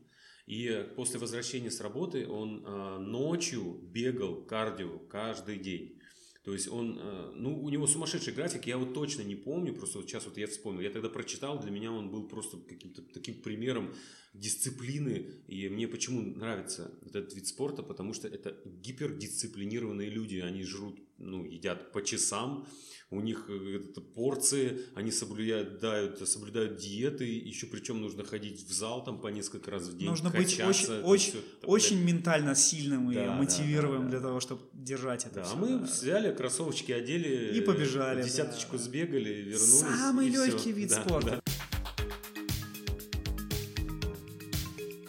[0.48, 6.00] И после возвращения с работы он а, ночью бегал кардио каждый день.
[6.42, 9.98] То есть он, а, ну, у него сумасшедший график, я вот точно не помню, просто
[9.98, 10.80] вот сейчас вот я вспомнил.
[10.80, 13.94] Я тогда прочитал, для меня он был просто каким-то таким примером
[14.32, 15.26] дисциплины.
[15.48, 20.36] И мне почему нравится этот вид спорта, потому что это гипердисциплинированные люди.
[20.36, 22.66] Они жрут, ну, едят по часам,
[23.10, 23.78] у них э,
[24.14, 29.88] порции, они соблюдают, соблюдают диеты, еще причем нужно ходить в зал там по несколько раз
[29.88, 30.08] в день.
[30.08, 34.20] Нужно быть очень, очень, все, очень ментально сильным да, и мотивируемым да, да, да, для
[34.28, 35.54] того, чтобы держать это да, все.
[35.54, 35.84] А мы да.
[35.84, 38.22] взяли кроссовочки, одели, и побежали.
[38.22, 38.82] Десяточку да.
[38.82, 39.80] сбегали, вернулись.
[39.80, 40.72] Самый легкий все.
[40.72, 41.30] вид да, спорта.
[41.30, 41.52] Да.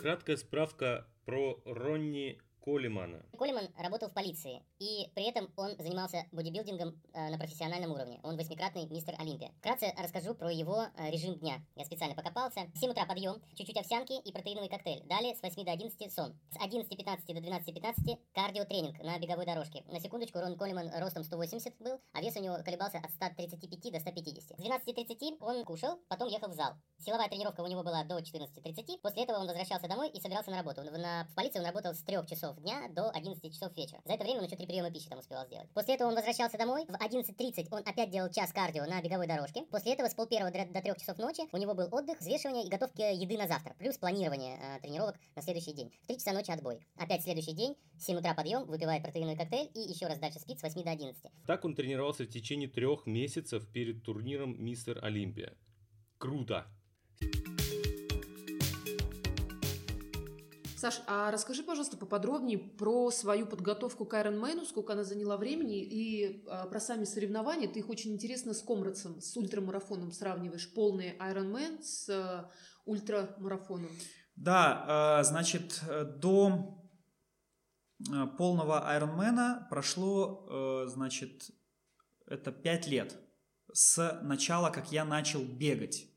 [0.02, 3.24] Краткая справка про Ронни Колемана.
[3.38, 8.20] Колеман работал в полиции, и при этом он занимался бодибилдингом э, на профессиональном уровне.
[8.24, 9.52] Он восьмикратный мистер Олимпия.
[9.60, 11.62] Вкратце расскажу про его э, режим дня.
[11.76, 12.62] Я специально покопался.
[12.74, 15.04] В 7 утра подъем, чуть-чуть овсянки и протеиновый коктейль.
[15.06, 16.38] Далее с 8 до 11 сон.
[16.52, 19.84] С 11.15 до 12.15 кардиотренинг на беговой дорожке.
[19.88, 24.00] На секундочку, Рон Колеман ростом 180 был, а вес у него колебался от 135 до
[24.00, 24.60] 150.
[24.60, 26.74] С 12.30 он кушал, потом ехал в зал.
[27.00, 29.00] Силовая тренировка у него была до 14.30.
[29.02, 30.84] После этого он возвращался домой и собирался на работу.
[30.84, 34.02] На, в полиции он работал с 3 часов дня до 11 часов вечера.
[34.06, 35.70] За это время он еще три приема пищи там успевал сделать.
[35.74, 36.86] После этого он возвращался домой.
[36.88, 39.64] В 11.30 он опять делал час кардио на беговой дорожке.
[39.72, 42.70] После этого с пол первого до трех часов ночи у него был отдых, взвешивание и
[42.70, 43.76] готовки еды на завтра.
[43.78, 45.92] Плюс планирование э, тренировок на следующий день.
[46.04, 46.80] В 3 часа ночи отбой.
[46.98, 50.64] Опять следующий день, 7 утра подъем, выпивает протеиновый коктейль и еще раз дальше спит с
[50.64, 51.24] 8 до 11.
[51.46, 55.54] Так он тренировался в течение трех месяцев перед турниром Мистер Олимпия.
[56.18, 56.66] Круто!
[60.80, 66.46] Саш, а расскажи, пожалуйста, поподробнее про свою подготовку к Ironman, сколько она заняла времени, и
[66.48, 67.68] а, про сами соревнования.
[67.68, 70.74] Ты их очень интересно с Комрадсом, с ультрамарафоном сравниваешь.
[70.74, 72.50] Полный Ironman с а,
[72.86, 73.92] ультрамарафоном.
[74.38, 75.84] Да, а, значит,
[76.22, 76.82] до
[78.10, 81.52] а, полного Ironman прошло, а, значит,
[82.26, 83.18] это 5 лет
[83.74, 86.09] с начала, как я начал бегать.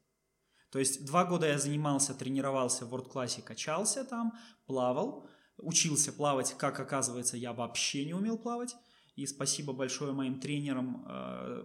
[0.72, 4.32] То есть два года я занимался, тренировался в Class, качался там,
[4.66, 8.74] плавал, учился плавать, как оказывается, я вообще не умел плавать.
[9.14, 11.64] И спасибо большое моим тренерам э,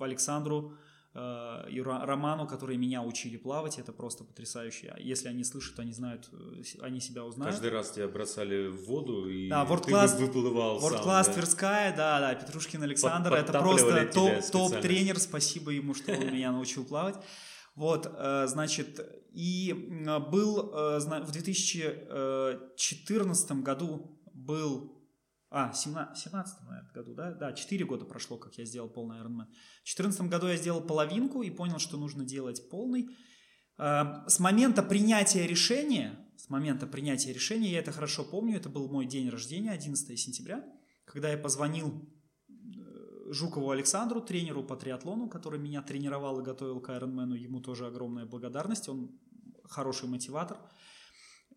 [0.00, 0.72] Александру
[1.14, 3.78] э, и Роману, которые меня учили плавать.
[3.78, 4.92] Это просто потрясающе.
[4.98, 7.54] Если они слышат, они знают, э, они себя узнают.
[7.54, 11.32] Каждый раз тебя бросали в воду и да, World Class, ты выплывал World Class да?
[11.34, 13.30] Тверская, да, да, Петрушкин Александр.
[13.30, 15.20] Под, это просто топ, топ-тренер.
[15.20, 17.14] Спасибо ему, что он меня научил плавать.
[17.78, 19.00] Вот, э, значит,
[19.32, 19.72] и
[20.32, 25.00] был э, в 2014 году был,
[25.48, 27.30] а, 17, 17 наверное, году, да?
[27.30, 29.46] Да, 4 года прошло, как я сделал полный Ironman.
[29.84, 33.10] В 2014 году я сделал половинку и понял, что нужно делать полный.
[33.78, 38.88] Э, с момента принятия решения, с момента принятия решения, я это хорошо помню, это был
[38.88, 40.64] мой день рождения, 11 сентября,
[41.04, 42.12] когда я позвонил
[43.30, 48.26] Жукову Александру, тренеру по триатлону, который меня тренировал и готовил к Ironman, ему тоже огромная
[48.26, 49.18] благодарность, он
[49.64, 50.58] хороший мотиватор.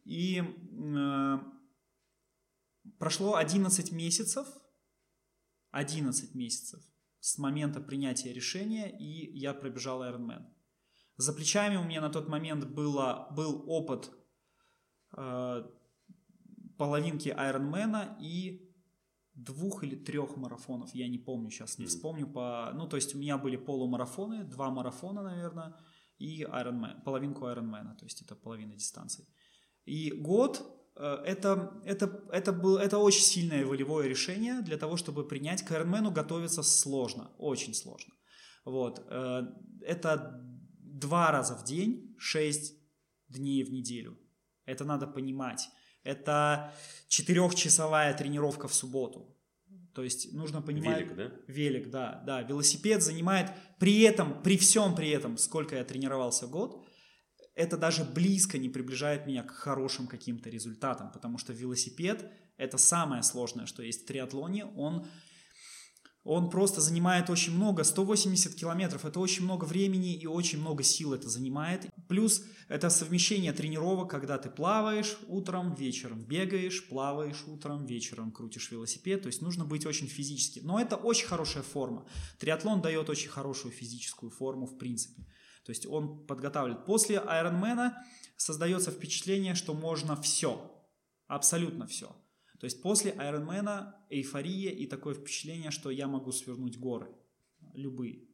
[0.04, 1.38] И э,
[2.98, 4.48] прошло 11 месяцев,
[5.72, 6.82] 11 месяцев
[7.20, 10.46] с момента принятия решения, и я пробежал Ironman.
[11.18, 14.12] За плечами у меня на тот момент было, был опыт
[15.16, 15.64] э,
[16.78, 18.71] половинки Ironman и
[19.34, 23.18] двух или трех марафонов, я не помню сейчас, не вспомню по, ну то есть у
[23.18, 25.76] меня были полумарафоны, два марафона, наверное,
[26.18, 29.26] и Ironman, половинку Ironman, то есть это половина дистанции.
[29.86, 30.62] И год
[30.96, 35.64] э, это, это, это, был, это очень сильное волевое решение для того, чтобы принять.
[35.64, 38.14] К Ironman готовиться сложно, очень сложно.
[38.66, 39.04] Вот.
[39.10, 39.44] Э,
[39.82, 40.40] это
[40.80, 42.76] два раза в день, шесть
[43.28, 44.18] дней в неделю.
[44.66, 45.70] Это надо понимать.
[46.04, 46.74] Это
[47.08, 49.38] четырехчасовая тренировка в субботу.
[49.94, 51.00] То есть нужно понимать...
[51.00, 51.32] Велик, да?
[51.48, 52.42] Велик, да, да.
[52.44, 56.86] Велосипед занимает при этом, при всем при этом, сколько я тренировался год,
[57.56, 63.24] это даже близко не приближает меня к хорошим каким-то результатам, потому что велосипед– это самое
[63.24, 64.66] сложное, что есть в триатлоне.
[64.66, 65.06] Он
[66.24, 71.14] Он просто занимает очень много, 180 километров, это очень много времени и очень много сил
[71.14, 71.90] это занимает.
[72.08, 79.24] Плюс это совмещение тренировок, когда ты плаваешь утром, вечером бегаешь, плаваешь утром, вечером крутишь велосипед.
[79.24, 80.60] То есть нужно быть очень физически.
[80.60, 82.06] Но это очень хорошая форма.
[82.38, 85.24] Триатлон дает очень хорошую физическую форму в принципе.
[85.66, 86.86] То есть он подготавливает.
[86.86, 87.98] После Айронмена
[88.38, 90.72] создается впечатление, что можно все.
[91.28, 92.16] Абсолютно все.
[92.62, 97.08] То есть после Айронмена эйфория и такое впечатление, что я могу свернуть горы.
[97.74, 98.28] Любые.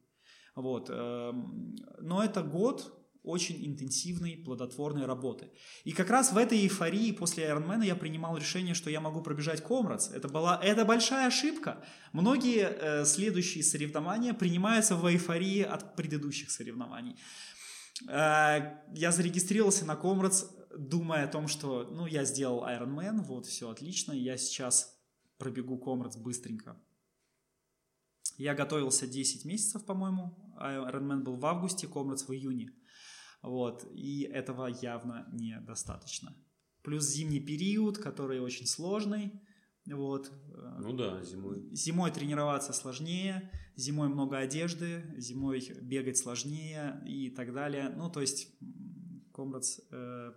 [0.53, 0.89] Вот.
[0.89, 5.49] эм, Но это год очень интенсивной, плодотворной работы.
[5.85, 9.63] И как раз в этой эйфории после Ironman я принимал решение, что я могу пробежать
[9.63, 10.09] Комрадс.
[10.09, 11.81] Это была это большая ошибка.
[12.11, 17.15] Многие э, следующие соревнования принимаются в эйфории от предыдущих соревнований.
[18.09, 20.47] Э, я зарегистрировался на Комрадс,
[20.77, 24.97] думая о том, что ну, я сделал Ironman, вот, все отлично, я сейчас
[25.37, 26.79] пробегу Комрадс быстренько.
[28.37, 30.37] Я готовился 10 месяцев, по-моему.
[30.59, 32.71] Ironman был в августе, Комрадс в июне.
[33.41, 36.35] Вот, и этого явно недостаточно.
[36.83, 39.41] Плюс зимний период, который очень сложный.
[39.85, 40.31] Вот.
[40.79, 41.67] Ну да, зимой.
[41.71, 47.89] Зимой тренироваться сложнее, зимой много одежды, зимой бегать сложнее и так далее.
[47.89, 48.49] Ну, то есть,
[49.33, 49.79] Комрадс...
[49.91, 50.33] Э,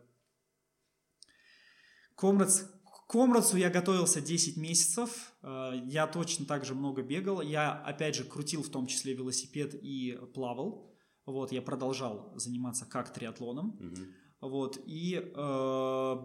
[2.20, 7.72] Комрадс к Комрадсу я готовился 10 месяцев, э, я точно так же много бегал, я
[7.72, 10.90] опять же крутил в том числе велосипед и плавал,
[11.24, 13.78] вот, я продолжал заниматься как триатлоном.
[13.80, 14.14] Мгм.
[14.40, 16.16] Вот, и э,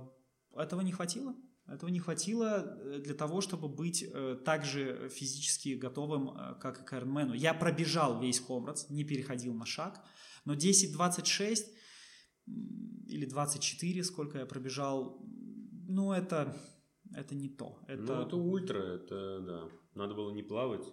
[0.56, 1.36] этого не хватило.
[1.68, 6.82] Этого не хватило э, для того, чтобы быть э, так же физически готовым, э, как
[6.82, 7.36] и к Ironman.
[7.38, 10.04] Я пробежал весь Комрадс, не переходил на шаг,
[10.46, 11.58] но 10-26
[12.48, 15.26] м, или 24, сколько я пробежал,
[15.88, 16.56] ну, это,
[17.14, 17.80] это не то.
[17.88, 19.62] Это, Ну, это ультра, это да.
[19.94, 20.86] Надо было не плавать,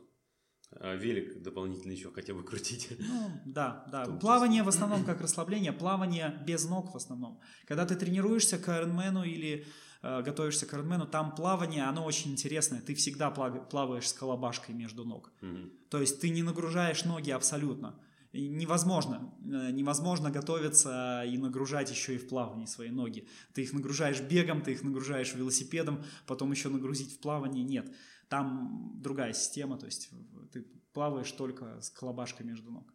[0.70, 2.88] а велик дополнительно еще хотя бы крутить.
[2.98, 4.04] Ну, да, да.
[4.04, 7.40] В Плавание в основном как расслабление, плавание без ног в основном.
[7.66, 9.66] Когда ты тренируешься к Ironman или
[10.02, 12.80] э, готовишься к Ironman, там плавание, оно очень интересное.
[12.80, 15.32] Ты всегда плаваешь с колобашкой между ног.
[15.40, 15.72] Мгм.
[15.90, 17.98] То есть ты не нагружаешь ноги абсолютно.
[18.32, 19.34] Невозможно.
[19.44, 23.28] Э, Невозможно готовиться и нагружать еще и в плавании свои ноги.
[23.52, 27.62] Ты их нагружаешь бегом, ты их нагружаешь велосипедом, потом еще нагрузить в плавании.
[27.62, 27.94] Нет.
[28.28, 30.10] Там другая система, то есть
[30.52, 30.62] ты
[30.94, 32.92] плаваешь только с колобашкой между ног.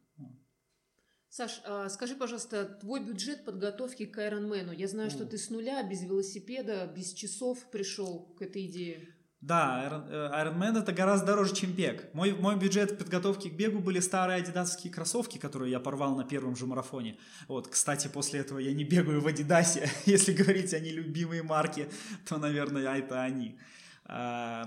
[1.29, 4.73] Саш, а скажи, пожалуйста, твой бюджет подготовки к Ironman.
[4.75, 9.13] Я знаю, что ты с нуля, без велосипеда, без часов пришел к этой идее.
[9.39, 12.11] Да, Iron- э, Ironman это гораздо дороже, чем бег.
[12.13, 16.55] Мой, мой бюджет подготовки к бегу были старые адидасовские кроссовки, которые я порвал на первом
[16.55, 17.17] же марафоне.
[17.47, 19.89] Вот, кстати, после этого я не бегаю в Адидасе.
[20.05, 21.87] Если говорить о нелюбимой марке,
[22.27, 23.59] то, наверное, это они.
[24.05, 24.65] А,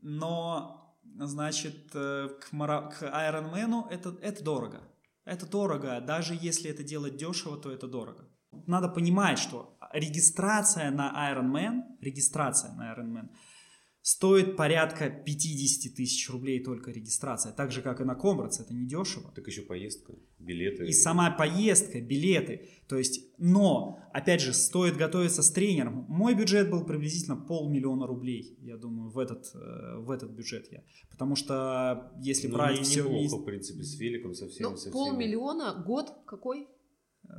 [0.00, 4.80] Но, значит, э, к, мара- к Ironman это, это дорого.
[5.26, 6.00] Это дорого.
[6.00, 8.24] Даже если это делать дешево, то это дорого.
[8.66, 13.28] Надо понимать, что регистрация на Ironman, регистрация на Ironman
[14.02, 17.52] стоит порядка 50 тысяч рублей только регистрация.
[17.52, 19.30] Так же, как и на Комрадс, это не дешево.
[19.34, 20.86] Так еще поездка, билеты.
[20.86, 22.68] И сама поездка, билеты.
[22.88, 26.06] То есть, но, опять же, стоит готовиться с тренером.
[26.08, 30.82] Мой бюджет был приблизительно полмиллиона рублей, я думаю, в этот, э, в этот бюджет я.
[31.10, 34.70] Потому что если Ну, брать не- все неплохо, вместе, в принципе, с великом совсем.
[34.70, 34.92] Ну, со всеми.
[34.92, 36.66] полмиллиона, год какой?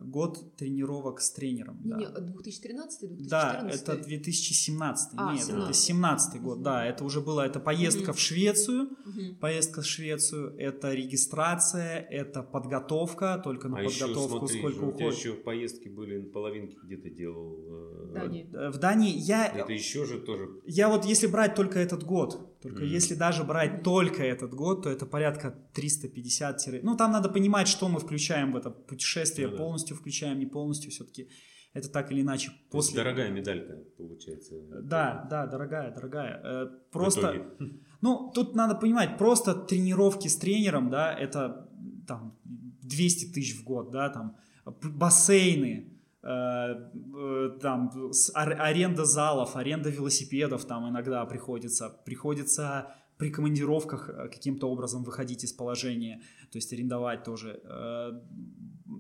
[0.04, 1.80] Год тренировок с тренером.
[1.84, 1.98] да.
[1.98, 5.10] Не, 2013 2014 Да, это 2017.
[5.18, 5.76] А, Нет, это 17.
[5.76, 6.62] 17 год.
[6.62, 8.14] Да, это уже была это поездка Мгм.
[8.14, 8.90] в Швецию.
[9.06, 9.36] Мгм.
[9.40, 13.40] Поездка в Швецию это регистрация, это подготовка.
[13.44, 15.18] Только на А еще подготовку смотри, сколько у тебя уходит.
[15.20, 17.60] еще поездки были половинки где-то делал.
[17.70, 18.50] э, Дании.
[18.54, 20.50] Э, В Дании я, Это еще же тоже.
[20.66, 22.92] я вот если брать только этот год, только Мгм.
[22.96, 27.68] если даже брать только этот год, то это порядка 350 тире- Ну, там надо понимать,
[27.68, 29.58] что мы включаем в это путешествие, Ну да.
[29.64, 31.28] полностью включаем, не полностью все-таки.
[31.74, 32.96] Это так или иначе То после...
[32.98, 34.56] Дорогая медалька, получается.
[34.84, 36.42] Да, да, дорогая, дорогая.
[36.44, 37.46] Э, Просто...
[38.02, 41.70] Ну, тут надо понимать, просто тренировки с тренером, да, это
[42.08, 44.36] там 200 тысяч в год, да, там
[44.66, 45.91] бассейны,
[46.24, 54.68] там с- ар- аренда залов, аренда велосипедов там иногда приходится, приходится при командировках э, каким-то
[54.70, 57.62] образом выходить из положения, то есть арендовать тоже.
[57.64, 58.12] Э,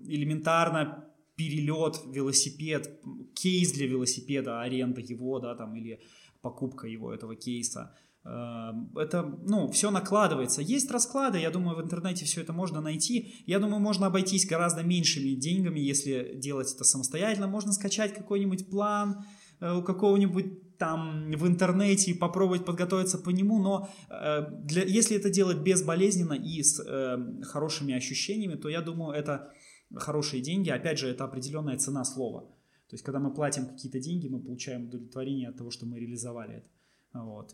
[0.08, 1.06] элементарно
[1.36, 3.02] перелет, велосипед,
[3.34, 6.00] кейс для велосипеда, аренда его, да, там, или
[6.42, 7.96] покупка его, этого кейса.
[8.24, 10.62] Э, Это, ну, все накладывается.
[10.62, 13.44] Есть расклады, я думаю, в интернете все это можно найти.
[13.48, 17.48] Я думаю, можно обойтись гораздо меньшими деньгами, если делать это самостоятельно.
[17.48, 19.26] Можно скачать какой-нибудь план,
[19.60, 25.16] э, у какого-нибудь там в интернете и попробовать подготовиться по нему, но э, для, если
[25.16, 29.52] это делать безболезненно и с э, хорошими ощущениями, то я думаю, это
[29.96, 30.72] хорошие деньги.
[30.72, 32.42] Опять же, это определенная цена слова.
[32.90, 36.56] То есть, когда мы платим какие-то деньги, мы получаем удовлетворение от того, что мы реализовали
[36.56, 36.68] это.
[37.14, 37.54] Вот.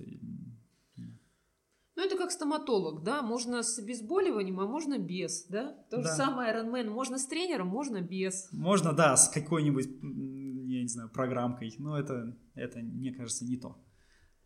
[1.95, 5.71] Ну, это как стоматолог, да, можно с обезболиванием, а можно без, да?
[5.89, 6.03] То Да.
[6.03, 8.49] же самое Iron Man, можно с тренером, можно без.
[8.51, 13.77] Можно, да, с какой-нибудь, я не знаю, программкой, но это, это мне кажется, не то.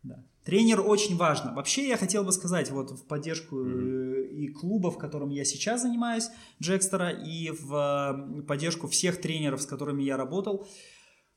[0.02, 0.24] Да.
[0.44, 1.54] Тренер очень важно.
[1.54, 5.82] Вообще я хотел бы сказать, вот в поддержку э, и клуба, в котором я сейчас
[5.82, 10.60] занимаюсь, Джекстера, и в э, поддержку всех тренеров, с которыми я работал.
[10.60, 10.66] Эм,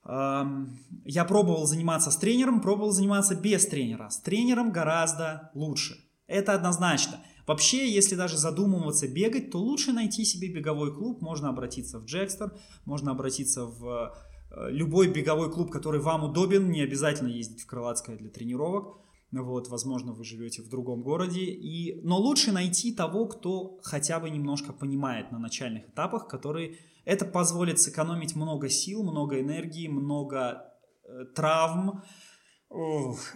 [0.05, 4.09] Я пробовал заниматься с тренером, пробовал заниматься без тренера.
[4.09, 5.95] С тренером гораздо лучше.
[6.27, 7.19] Это однозначно.
[7.47, 11.21] Вообще, если даже задумываться бегать, то лучше найти себе беговой клуб.
[11.21, 12.53] Можно обратиться в Джекстер,
[12.85, 14.13] можно обратиться в
[14.51, 16.69] э, любой беговой клуб, который вам удобен.
[16.71, 18.99] Не обязательно ездить в Крылатское для тренировок.
[19.31, 21.41] Вот, возможно, вы живете в другом городе.
[21.41, 21.99] И...
[22.03, 27.79] Но лучше найти того, кто хотя бы немножко понимает на начальных этапах, который это позволит
[27.79, 30.73] сэкономить много сил, много энергии, много
[31.03, 32.01] э, травм.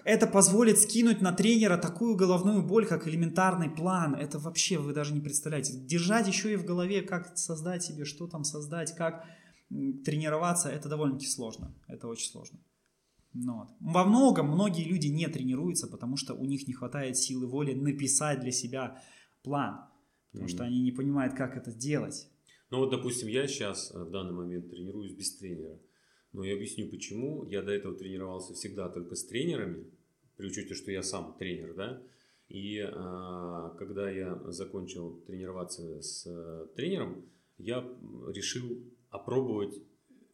[0.03, 4.15] Это позволит скинуть на тренера такую головную боль, как элементарный план.
[4.15, 5.73] Это вообще вы даже не представляете.
[5.73, 9.23] Держать еще и в голове, как создать себе, что там создать, как
[9.69, 11.73] тренироваться, это довольно-таки сложно.
[11.87, 12.59] Это очень сложно.
[13.33, 13.69] Ну вот.
[13.79, 18.39] Во многом многие люди не тренируются, потому что у них не хватает силы воли написать
[18.39, 19.01] для себя
[19.43, 19.81] план.
[20.31, 20.67] Потому что Мгм.
[20.67, 22.27] они не понимают, как это делать.
[22.69, 25.79] Ну вот, допустим, я сейчас в данный момент тренируюсь без тренера.
[26.33, 27.45] Но я объясню почему.
[27.45, 29.85] Я до этого тренировался всегда только с тренерами,
[30.37, 32.01] при учете, что я сам тренер, да.
[32.47, 37.25] И а, когда я закончил тренироваться с э, тренером,
[37.57, 37.85] я
[38.27, 39.75] решил опробовать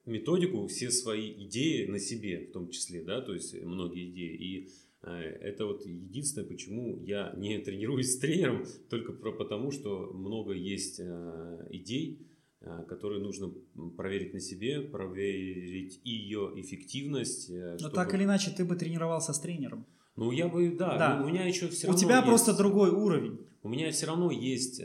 [0.06, 4.36] методику, все свои идеи на себе в том числе, да, то есть многие идеи.
[4.36, 4.70] И
[5.04, 5.10] э,
[5.42, 11.68] это вот единственное, почему я не тренируюсь с тренером, только потому, что много есть э,
[11.72, 12.28] идей,
[12.62, 13.52] э, которые нужно
[13.98, 17.50] проверить на себе, проверить ее эффективность.
[17.50, 19.86] Но чтобы- так или иначе, ты бы тренировался с тренером.
[20.18, 21.22] Ну, я бы, да, Да.
[21.24, 23.40] у меня еще все У равно тебя есть- просто другой уровень.
[23.64, 24.82] у меня все равно есть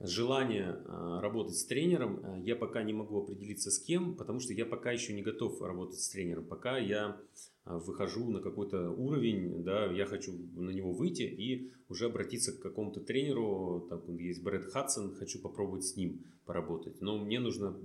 [0.00, 2.20] желание э, работать с тренером.
[2.24, 5.60] Э, Я пока не могу определиться с кем, потому что я пока еще не готов
[5.60, 6.44] работать с тренером.
[6.46, 7.20] Пока я
[7.66, 12.60] э, выхожу на какой-то уровень, да, я хочу на него выйти и уже обратиться к
[12.60, 13.86] какому-то тренеру.
[13.90, 17.00] Там есть Брэд Хадсон, хочу попробовать с ним поработать.
[17.00, 17.76] Но мне нужно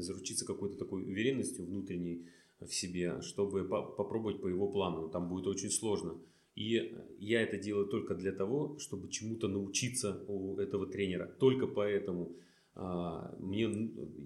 [0.00, 2.26] заручиться какой-то такой уверенностью внутренней
[2.60, 5.08] в себе, чтобы по- попробовать по его плану.
[5.08, 6.14] Там будет очень сложно.
[6.60, 11.26] И я это делаю только для того, чтобы чему-то научиться у этого тренера.
[11.38, 12.36] Только поэтому
[12.74, 13.66] а, мне,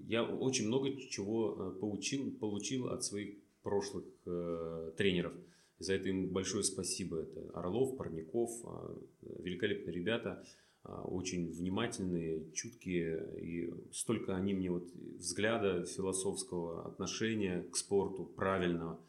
[0.05, 5.31] я очень много чего а, получил, получил от своих прошлых э, тренеров.
[5.79, 7.21] За это им большое спасибо.
[7.21, 8.93] Это Орлов, Парников, а,
[9.39, 10.45] великолепные ребята,
[10.83, 13.29] а, очень внимательные, чуткие.
[13.41, 18.99] И столько они мне вот взгляда философского, отношения к спорту правильного.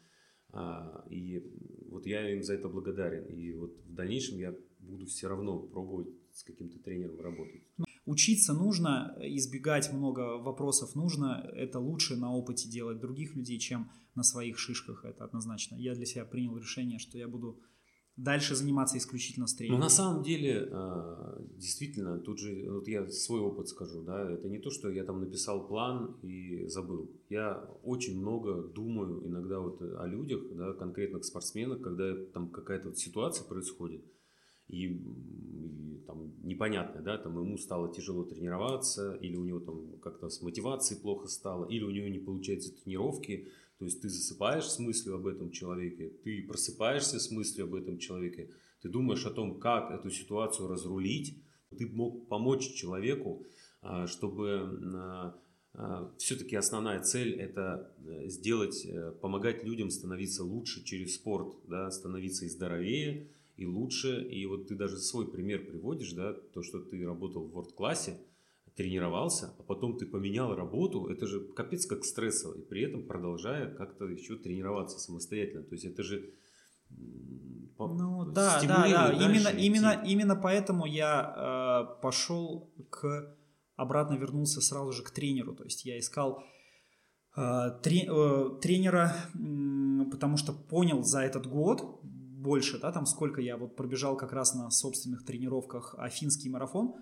[1.09, 1.43] И
[1.97, 3.25] вот я им за это благодарен.
[3.25, 7.61] И вот в дальнейшем я буду все равно пробовать с каким-то тренером работать.
[8.05, 11.49] Учиться нужно, избегать много вопросов нужно.
[11.53, 15.03] Это лучше на опыте делать других людей, чем на своих шишках.
[15.03, 15.75] Это однозначно.
[15.75, 17.59] Я для себя принял решение, что я буду
[18.17, 23.39] дальше заниматься исключительно с Ну, на самом деле, а, действительно, тут же, вот я свой
[23.39, 27.11] опыт скажу, да, это не то, что я там написал план и забыл.
[27.29, 32.97] Я очень много думаю иногда вот о людях, да, конкретных спортсменах, когда там какая-то вот
[32.97, 34.03] ситуация происходит,
[34.67, 40.29] и, и там непонятно, да, там ему стало тяжело тренироваться, или у него там как-то
[40.29, 43.47] с мотивацией плохо стало, или у него не получаются тренировки,
[43.77, 47.97] то есть ты засыпаешь с мыслью об этом человеке, ты просыпаешься с мыслью об этом
[47.97, 48.49] человеке,
[48.81, 51.43] ты думаешь о том, как эту ситуацию разрулить,
[51.77, 53.45] ты мог помочь человеку,
[53.81, 55.33] а, чтобы
[56.17, 62.45] все-таки основная цель это э, сделать, э, помогать людям становиться лучше через спорт, да, становиться
[62.45, 64.27] и здоровее, и лучше.
[64.27, 68.17] И вот ты даже свой пример приводишь, да, то, что ты работал в ворд-классе,
[68.77, 73.73] тренировался, а потом ты поменял работу, это же капец как стрессово, и при этом продолжая
[73.73, 75.63] как-то еще тренироваться самостоятельно.
[75.63, 76.33] То есть это же
[76.89, 79.11] Ну да, да, да.
[79.13, 79.65] Именно, идти.
[79.65, 83.35] именно, именно поэтому я э, пошел к
[83.75, 85.55] обратно вернулся сразу же к тренеру.
[85.55, 86.43] То есть я искал
[87.35, 87.41] э,
[87.83, 93.57] тре- э, тренера, м, потому что понял за этот год больше, да, там сколько я
[93.57, 96.95] вот пробежал как раз на собственных тренировках афинский марафон,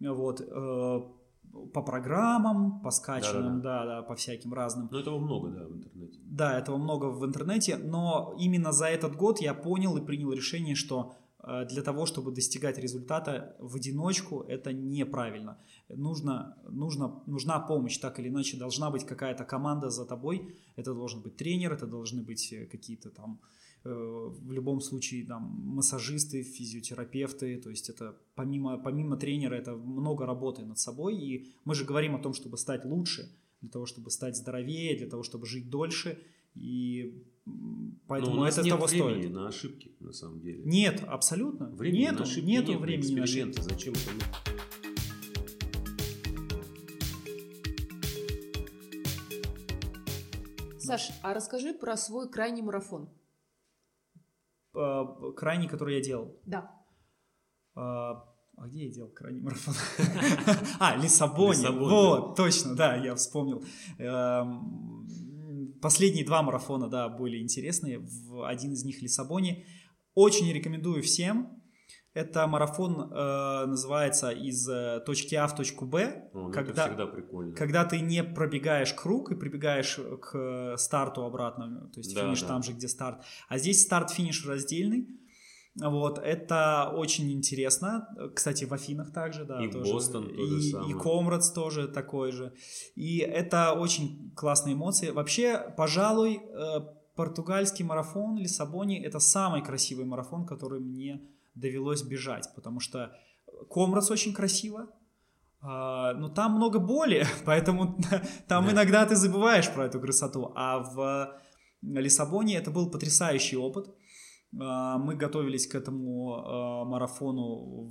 [0.00, 1.00] вот, э,
[1.72, 4.88] по программам, по скачанным, да, да, по всяким разным.
[4.90, 6.18] Но этого много, да, в интернете.
[6.24, 10.74] Да, этого много в интернете, но именно за этот год я понял и принял решение,
[10.74, 15.58] что э, для того, чтобы достигать результата в одиночку, это неправильно.
[15.88, 20.54] Нужно, нужно, нужна помощь, так или иначе, должна быть какая-то команда за тобой.
[20.76, 23.40] Это должен быть тренер, это должны быть э, какие-то там
[23.82, 30.64] в любом случае там массажисты, физиотерапевты, то есть это помимо, помимо тренера это много работы
[30.66, 34.36] над собой, и мы же говорим о том, чтобы стать лучше, для того, чтобы стать
[34.36, 36.18] здоровее, для того, чтобы жить дольше,
[36.54, 37.24] и
[38.06, 39.32] поэтому Но у нас это нет того времени стоит.
[39.32, 40.62] на ошибки, на самом деле.
[40.64, 41.70] Нет, абсолютно.
[41.70, 43.60] Времени нету, на ошибки нету нет, времени на ошибки.
[43.60, 44.60] Зачем это нужно?
[50.78, 53.08] Саш, а расскажи про свой крайний марафон.
[54.74, 55.04] Э,
[55.36, 56.36] Крайний, который я делал.
[56.46, 56.70] Да.
[57.74, 58.24] А
[58.56, 59.74] а где я делал крайний марафон?
[60.80, 61.60] А, Лиссабоне.
[61.60, 63.64] Лиссабон, Вот, точно, да, я вспомнил.
[63.98, 67.98] Эм, Последние два марафона, да, были интересные.
[68.00, 69.64] В- Один из них в Лиссабоне.
[70.14, 71.59] Очень рекомендую всем.
[72.12, 76.28] Это марафон э, называется из э, точки А в точку Б.
[76.32, 77.54] О, ну когда, Это всегда прикольно.
[77.54, 82.48] когда ты не пробегаешь круг и прибегаешь к старту обратно, то есть Да, финиш да.
[82.48, 83.22] там же, где старт.
[83.48, 85.06] А здесь старт-финиш раздельный.
[85.76, 88.08] Вот, это очень интересно.
[88.34, 89.64] Кстати, в Афинах также, да.
[89.64, 89.92] И тоже.
[89.92, 90.90] Бостон то же и, самое.
[90.90, 92.52] и Комрадс тоже такой же.
[92.96, 95.10] И это очень классные эмоции.
[95.10, 96.80] Вообще, пожалуй, э,
[97.14, 101.22] португальский марафон Лиссабоне это самый красивый марафон, который мне
[101.54, 103.16] довелось бежать, потому что
[103.70, 104.88] Комрадс очень красиво,
[105.62, 107.98] а, но там много боли, поэтому
[108.48, 108.72] там Да.
[108.72, 110.52] иногда ты забываешь про эту красоту.
[110.54, 111.40] А в
[111.82, 113.94] Лиссабоне это был потрясающий опыт.
[114.58, 117.88] А, Мы готовились к этому а, марафону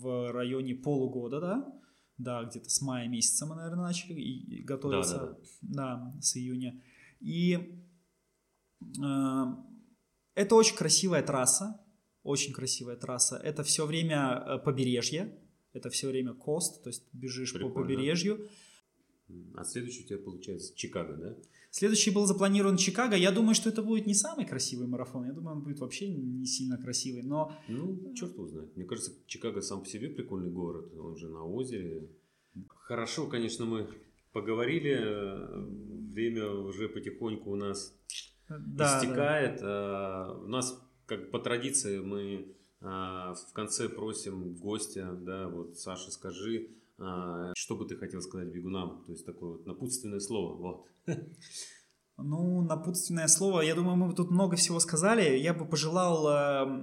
[0.00, 1.80] в, районе полугода, да?
[2.18, 5.16] Да, где-то с мая месяца мы, наверное, начали и, готовиться.
[5.16, 6.80] Да, да, да, с июня.
[7.20, 7.80] И
[9.02, 9.44] э,
[10.34, 11.80] это очень красивая трасса,
[12.24, 13.36] очень красивая трасса.
[13.36, 15.32] Это все время э, побережье,
[15.72, 17.74] это все время кост, то есть бежишь по Прикольно.
[17.88, 18.48] побережью.
[19.54, 21.36] А следующий у тебя получается Чикаго, да?
[21.70, 23.16] Следующий был запланирован Чикаго.
[23.16, 25.26] Я думаю, что это будет не самый красивый марафон.
[25.26, 27.22] Я думаю, он будет вообще не сильно красивый.
[27.22, 28.76] Но Ну, черт его знает.
[28.76, 30.92] Мне кажется, Чикаго сам по себе прикольный город.
[30.96, 32.08] Он же на озере.
[32.68, 33.88] Хорошо, конечно, мы
[34.32, 34.96] поговорили.
[35.00, 35.64] Э,
[36.14, 37.92] Время уже потихоньку у нас
[38.48, 38.98] да, да.
[38.98, 39.58] истекает.
[39.62, 46.10] А, У нас, как по традиции, мы а, в конце просим гостя, да, вот, Саша,
[46.10, 49.04] скажи, а, что бы ты хотел сказать бегунам?
[49.04, 50.56] То есть такое вот напутственное слово.
[50.56, 50.86] Вот.
[52.16, 53.62] Ну, напутственное слово.
[53.62, 55.36] Я думаю, мы тут много всего сказали.
[55.36, 56.82] Я бы пожелал э,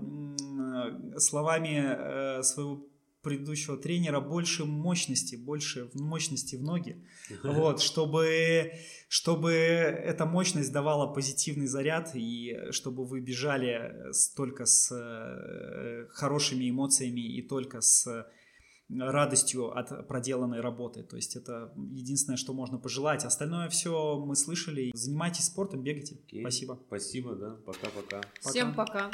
[1.15, 2.85] э, словами э, своего
[3.21, 7.03] предыдущего тренера больше мощности, больше мощности в ноги.
[7.43, 8.73] Вот, чтобы,
[9.07, 17.21] чтобы эта мощность давала позитивный заряд и чтобы вы бежали только с э, хорошими эмоциями
[17.21, 18.25] и только с
[18.99, 21.03] радостью от проделанной работы.
[21.03, 23.23] То есть это единственное, что можно пожелать.
[23.23, 24.91] Остальное все мы слышали.
[24.93, 26.19] Занимайтесь спортом, бегайте.
[26.25, 26.41] Окей.
[26.41, 26.79] Спасибо.
[26.87, 27.55] Спасибо, да.
[27.65, 28.21] Пока-пока.
[28.41, 29.11] Всем пока.